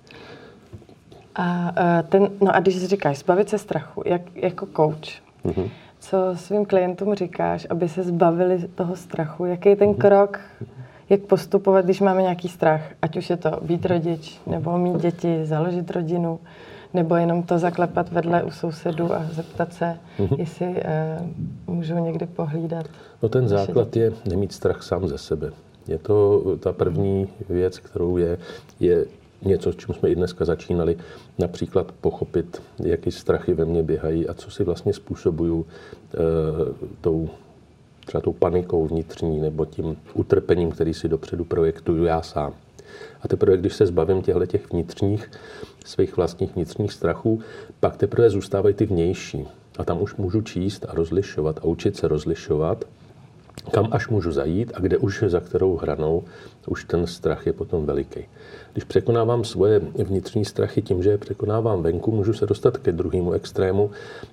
A, 1.35 1.73
e, 1.77 2.03
ten, 2.03 2.29
no 2.41 2.57
a 2.57 2.61
když 2.61 2.87
říkáš 2.87 3.19
zbavit 3.19 3.49
se 3.49 3.59
strachu, 3.59 4.03
jak, 4.07 4.37
jako 4.37 4.67
coach, 4.77 5.23
uh-huh. 5.45 5.71
co 5.99 6.19
svým 6.35 6.65
klientům 6.65 7.15
říkáš, 7.15 7.67
aby 7.71 7.89
se 7.89 8.03
zbavili 8.03 8.69
toho 8.75 8.97
strachu? 8.97 9.45
Jaký 9.45 9.69
je 9.69 9.77
ten 9.77 9.89
uh-huh. 9.89 9.99
krok, 9.99 10.41
jak 11.09 11.21
postupovat, 11.21 11.85
když 11.85 12.01
máme 12.01 12.23
nějaký 12.23 12.49
strach, 12.49 12.81
ať 13.03 13.17
už 13.17 13.31
je 13.31 13.37
to 13.37 13.51
být 13.63 13.87
rodič, 13.87 14.41
nebo 14.47 14.79
mít 14.79 15.03
děti, 15.03 15.47
založit 15.47 15.91
rodinu, 15.91 16.41
nebo 16.95 17.17
jenom 17.17 17.43
to 17.43 17.59
zaklepat 17.59 18.13
vedle 18.13 18.43
u 18.43 18.51
sousedu 18.51 19.15
a 19.15 19.27
zeptat 19.33 19.73
se, 19.73 19.99
mm-hmm. 20.19 20.39
jestli 20.39 20.67
uh, 20.67 21.75
můžu 21.75 21.99
někdy 21.99 22.27
pohlídat. 22.27 22.87
No 23.23 23.29
ten 23.29 23.49
základ 23.49 23.97
je 23.97 24.13
nemít 24.29 24.53
strach 24.53 24.83
sám 24.83 25.09
ze 25.09 25.19
sebe. 25.19 25.51
Je 25.89 25.99
to 25.99 26.43
ta 26.61 26.73
první 26.73 27.29
věc, 27.49 27.79
kterou 27.79 28.17
je, 28.17 28.39
je 28.81 29.05
něco, 29.43 29.73
s 29.73 29.77
čím 29.77 29.95
jsme 29.95 30.09
i 30.09 30.15
dneska 30.15 30.45
začínali, 30.45 30.97
například 31.39 31.93
pochopit, 32.01 32.63
jaký 32.79 33.11
strachy 33.11 33.55
ve 33.55 33.65
mně 33.65 33.83
běhají 33.83 34.29
a 34.29 34.35
co 34.35 34.51
si 34.51 34.65
vlastně 34.65 34.93
způsobuju 34.93 35.67
e, 35.67 36.19
tou 37.01 37.29
třeba 38.07 38.21
tou 38.21 38.33
panikou 38.33 38.87
vnitřní 38.87 39.41
nebo 39.41 39.65
tím 39.65 39.97
utrpením, 40.15 40.71
který 40.71 40.95
si 40.95 41.09
dopředu 41.09 41.45
projektuju 41.45 42.05
já 42.05 42.23
sám. 42.23 42.55
A 43.23 43.29
teprve, 43.29 43.57
když 43.57 43.75
se 43.75 43.87
zbavím 43.87 44.23
těchto 44.23 44.47
těch 44.47 44.73
vnitřních, 44.73 45.31
svých 45.85 46.17
vlastních 46.17 46.55
vnitřních 46.55 46.93
strachů, 46.93 47.41
pak 47.81 47.97
teprve 47.97 48.31
zůstávají 48.31 48.75
ty 48.75 48.87
vnější. 48.87 49.49
A 49.79 49.85
tam 49.85 50.03
už 50.03 50.17
můžu 50.17 50.41
číst 50.41 50.87
a 50.89 50.95
rozlišovat 50.95 51.59
a 51.59 51.65
učit 51.65 51.97
se 51.97 52.09
rozlišovat 52.09 52.85
kam 53.71 53.89
až 53.91 54.09
můžu 54.09 54.33
zajít 54.33 54.73
a 54.75 54.81
kde 54.81 54.99
už 54.99 55.25
za 55.27 55.41
kterou 55.41 55.77
hranou 55.77 56.25
už 56.67 56.85
ten 56.85 57.07
strach 57.07 57.47
je 57.47 57.53
potom 57.53 57.87
veliký. 57.87 58.21
Když 58.73 58.85
překonávám 58.85 59.45
svoje 59.45 59.79
vnitřní 59.79 60.45
strachy 60.45 60.83
tím, 60.83 61.03
že 61.03 61.11
je 61.11 61.19
překonávám 61.19 61.83
venku, 61.83 62.11
můžu 62.11 62.33
se 62.33 62.47
dostat 62.47 62.77
ke 62.77 62.93
druhému 62.93 63.33
extrému 63.33 63.91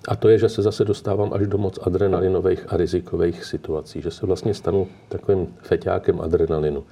a 0.07 0.15
to 0.15 0.29
je, 0.29 0.39
že 0.39 0.49
se 0.49 0.61
zase 0.61 0.85
dostávám 0.85 1.33
až 1.33 1.47
do 1.47 1.57
moc 1.57 1.79
adrenalinových 1.81 2.73
a 2.73 2.77
rizikových 2.77 3.45
situací, 3.45 4.01
že 4.01 4.11
se 4.11 4.25
vlastně 4.25 4.53
stanu 4.53 4.87
takovým 5.09 5.47
feťákem 5.61 6.21
adrenalinu 6.21 6.83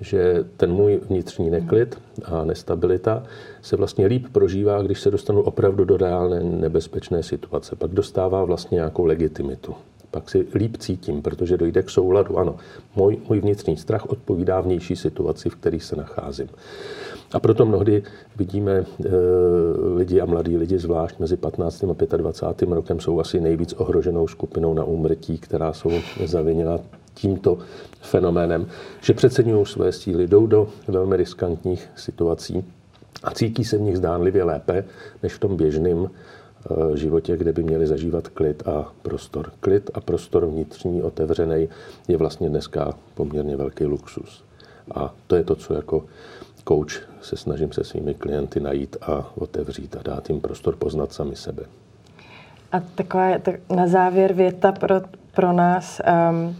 že 0.00 0.44
ten 0.56 0.72
můj 0.72 1.00
vnitřní 1.08 1.50
neklid 1.50 1.98
a 2.24 2.44
nestabilita 2.44 3.22
se 3.62 3.76
vlastně 3.76 4.06
líp 4.06 4.26
prožívá, 4.32 4.82
když 4.82 5.00
se 5.00 5.10
dostanu 5.10 5.42
opravdu 5.42 5.84
do 5.84 5.96
reálné 5.96 6.40
nebezpečné 6.40 7.22
situace. 7.22 7.76
Pak 7.76 7.90
dostává 7.90 8.44
vlastně 8.44 8.74
nějakou 8.74 9.04
legitimitu 9.04 9.74
pak 10.10 10.30
si 10.30 10.46
líp 10.54 10.76
cítím, 10.76 11.22
protože 11.22 11.56
dojde 11.56 11.82
k 11.82 11.90
souladu. 11.90 12.38
Ano, 12.38 12.56
můj, 12.96 13.18
můj 13.28 13.40
vnitřní 13.40 13.76
strach 13.76 14.06
odpovídá 14.06 14.60
vnější 14.60 14.96
situaci, 14.96 15.50
v 15.50 15.56
které 15.56 15.80
se 15.80 15.96
nacházím. 15.96 16.48
A 17.32 17.40
proto 17.40 17.66
mnohdy 17.66 18.02
vidíme 18.36 18.72
e, 18.72 18.84
lidi 19.96 20.20
a 20.20 20.26
mladí 20.26 20.56
lidi, 20.56 20.78
zvlášť 20.78 21.18
mezi 21.18 21.36
15. 21.36 21.84
a 21.84 22.16
25. 22.16 22.74
rokem, 22.74 23.00
jsou 23.00 23.20
asi 23.20 23.40
nejvíc 23.40 23.72
ohroženou 23.72 24.28
skupinou 24.28 24.74
na 24.74 24.84
úmrtí, 24.84 25.38
která 25.38 25.72
jsou 25.72 25.90
zavinila 26.24 26.80
tímto 27.16 27.58
fenoménem, 28.00 28.66
že 29.00 29.14
přeceňují 29.14 29.66
své 29.66 29.92
síly, 29.92 30.26
jdou 30.26 30.46
do 30.46 30.68
velmi 30.88 31.16
riskantních 31.16 31.88
situací 31.96 32.64
a 33.22 33.30
cítí 33.30 33.64
se 33.64 33.78
v 33.78 33.80
nich 33.80 33.96
zdánlivě 33.96 34.44
lépe 34.44 34.84
než 35.22 35.34
v 35.34 35.38
tom 35.38 35.56
běžném 35.56 36.08
Eh, 36.70 36.96
životě, 36.96 37.36
kde 37.36 37.52
by 37.52 37.62
měli 37.62 37.86
zažívat 37.86 38.28
klid 38.28 38.68
a 38.68 38.92
prostor. 39.02 39.52
Klid 39.60 39.90
a 39.94 40.00
prostor 40.00 40.46
vnitřní, 40.46 41.02
otevřený, 41.02 41.68
je 42.08 42.16
vlastně 42.16 42.48
dneska 42.48 42.94
poměrně 43.14 43.56
velký 43.56 43.84
luxus. 43.84 44.44
A 44.94 45.14
to 45.26 45.36
je 45.36 45.44
to, 45.44 45.54
co 45.54 45.74
jako 45.74 46.04
coach 46.68 47.08
se 47.22 47.36
snažím 47.36 47.72
se 47.72 47.84
svými 47.84 48.14
klienty 48.14 48.60
najít 48.60 48.96
a 49.02 49.32
otevřít 49.34 49.96
a 49.96 50.02
dát 50.02 50.30
jim 50.30 50.40
prostor 50.40 50.76
poznat 50.76 51.12
sami 51.12 51.36
sebe. 51.36 51.62
A 52.72 52.80
taková 52.80 53.38
tak 53.38 53.54
na 53.70 53.86
závěr 53.86 54.32
věta 54.32 54.72
pro, 54.72 55.00
pro 55.34 55.52
nás. 55.52 56.00
Um, 56.30 56.56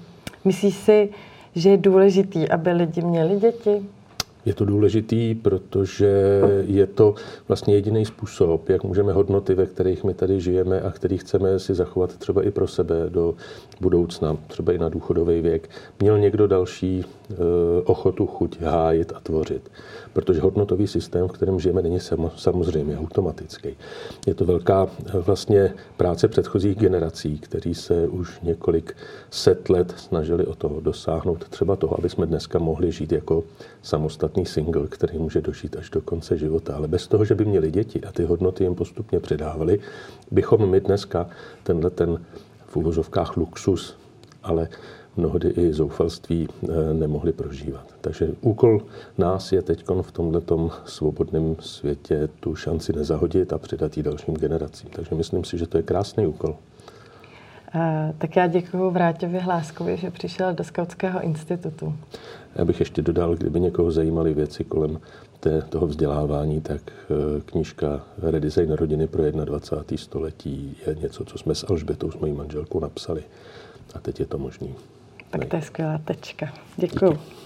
myslíš 0.47 0.75
si, 0.75 1.09
že 1.55 1.71
je 1.71 1.77
důležitý, 1.77 2.49
aby 2.49 2.73
lidi 2.73 3.03
měli 3.03 3.41
děti? 3.41 3.83
Je 4.47 4.55
to 4.55 4.65
důležitý, 4.65 5.35
protože 5.35 6.43
je 6.67 6.87
to 6.87 7.15
vlastně 7.49 7.75
jediný 7.75 8.05
způsob, 8.05 8.69
jak 8.69 8.85
můžeme 8.85 9.13
hodnoty, 9.13 9.55
ve 9.55 9.67
kterých 9.67 10.05
my 10.05 10.15
tady 10.15 10.41
žijeme 10.41 10.81
a 10.81 10.91
který 10.91 11.19
chceme 11.19 11.59
si 11.59 11.75
zachovat 11.75 12.17
třeba 12.17 12.43
i 12.43 12.51
pro 12.51 12.67
sebe 12.67 12.95
do 13.09 13.35
budoucna, 13.81 14.37
třeba 14.47 14.73
i 14.73 14.79
na 14.79 14.89
důchodový 14.89 15.41
věk, 15.41 15.71
měl 16.01 16.19
někdo 16.19 16.47
další 16.47 17.05
eh, 17.05 17.35
ochotu, 17.85 18.27
chuť 18.27 18.61
hájit 18.61 19.13
a 19.17 19.21
tvořit. 19.21 19.71
Protože 20.13 20.41
hodnotový 20.41 20.87
systém, 20.87 21.29
v 21.29 21.33
kterém 21.33 21.61
žijeme, 21.61 21.83
není 21.83 21.99
samozřejmě 22.37 22.99
automatický. 22.99 23.69
Je 24.27 24.35
to 24.35 24.45
velká 24.45 24.87
eh, 24.87 25.19
vlastně 25.19 25.75
práce 25.97 26.29
předchozích 26.29 26.79
generací, 26.79 27.39
který 27.39 27.75
se 27.75 28.09
už 28.09 28.41
několik 28.41 28.97
set 29.31 29.69
let 29.69 29.95
snažili 29.97 30.47
o 30.47 30.55
to 30.55 30.81
dosáhnout 30.81 31.49
třeba 31.49 31.77
toho, 31.77 31.99
aby 31.99 32.09
jsme 32.09 32.27
dneska 32.27 32.59
mohli 32.59 32.93
žít 32.93 33.13
jako 33.13 33.45
samostatný 34.37 34.46
single, 34.46 34.88
který 34.88 35.18
může 35.18 35.40
dožít 35.40 35.77
až 35.77 35.90
do 35.90 36.01
konce 36.01 36.38
života. 36.38 36.77
Ale 36.77 36.88
bez 36.88 37.09
toho, 37.09 37.25
že 37.25 37.35
by 37.35 37.44
měli 37.44 37.70
děti 37.70 38.01
a 38.05 38.12
ty 38.12 38.25
hodnoty 38.25 38.64
jim 38.64 38.75
postupně 38.75 39.20
předávali, 39.20 39.81
bychom 40.31 40.70
my 40.70 40.81
dneska 40.81 41.29
tenhle 41.62 41.90
ten 41.90 42.20
v 42.66 42.77
uvozovkách 42.77 43.37
luxus, 43.37 43.96
ale 44.42 44.68
mnohdy 45.16 45.49
i 45.49 45.72
zoufalství 45.72 46.49
eh, 46.49 46.94
nemohli 46.94 47.33
prožívat. 47.33 47.87
Takže 48.01 48.29
úkol 48.40 48.83
nás 49.18 49.53
je 49.53 49.62
teď 49.62 49.85
v 50.03 50.12
tomto 50.12 50.70
svobodném 50.85 51.57
světě 51.61 52.29
tu 52.40 52.55
šanci 52.55 52.92
nezahodit 52.92 53.53
a 53.53 53.59
předat 53.59 53.96
ji 53.96 54.03
dalším 54.03 54.35
generacím. 54.35 54.90
Takže 54.92 55.14
myslím 55.14 55.44
si, 55.44 55.59
že 55.59 55.66
to 55.66 55.79
je 55.79 55.83
krásný 55.83 56.27
úkol. 56.27 56.57
Tak 58.19 58.37
já 58.37 58.47
děkuji 58.47 58.91
Vráťovi 58.91 59.39
Hláskovi, 59.39 59.97
že 59.97 60.11
přišel 60.11 60.55
do 60.55 60.65
Skautského 60.65 61.23
institutu. 61.23 61.95
Já 62.55 62.65
bych 62.65 62.81
ještě 62.81 63.03
dodal, 63.03 63.35
kdyby 63.35 63.61
někoho 63.61 63.91
zajímaly 63.91 64.35
věci 64.35 64.65
kolem 64.65 65.01
té, 65.41 65.63
toho 65.63 65.87
vzdělávání, 65.87 66.61
tak 66.61 66.83
eh, 66.87 67.41
knížka 67.41 68.01
Redesign 68.23 68.73
rodiny 68.73 69.07
pro 69.07 69.23
21. 69.31 69.97
století 69.97 70.77
je 70.87 70.95
něco, 70.95 71.25
co 71.25 71.39
jsme 71.39 71.55
s 71.55 71.71
Alžbetou, 71.71 72.11
s 72.11 72.17
mojí 72.17 72.33
manželkou, 72.33 72.81
napsali. 72.81 73.23
A 73.95 73.99
teď 73.99 74.21
je 74.21 74.27
to 74.27 74.39
možný. 74.39 74.75
Tak 75.31 75.45
to 75.45 75.57
je 75.57 75.63
skvělá 75.63 75.99
tečka. 75.99 76.53
Děkuji. 76.77 77.13
Díky. 77.13 77.46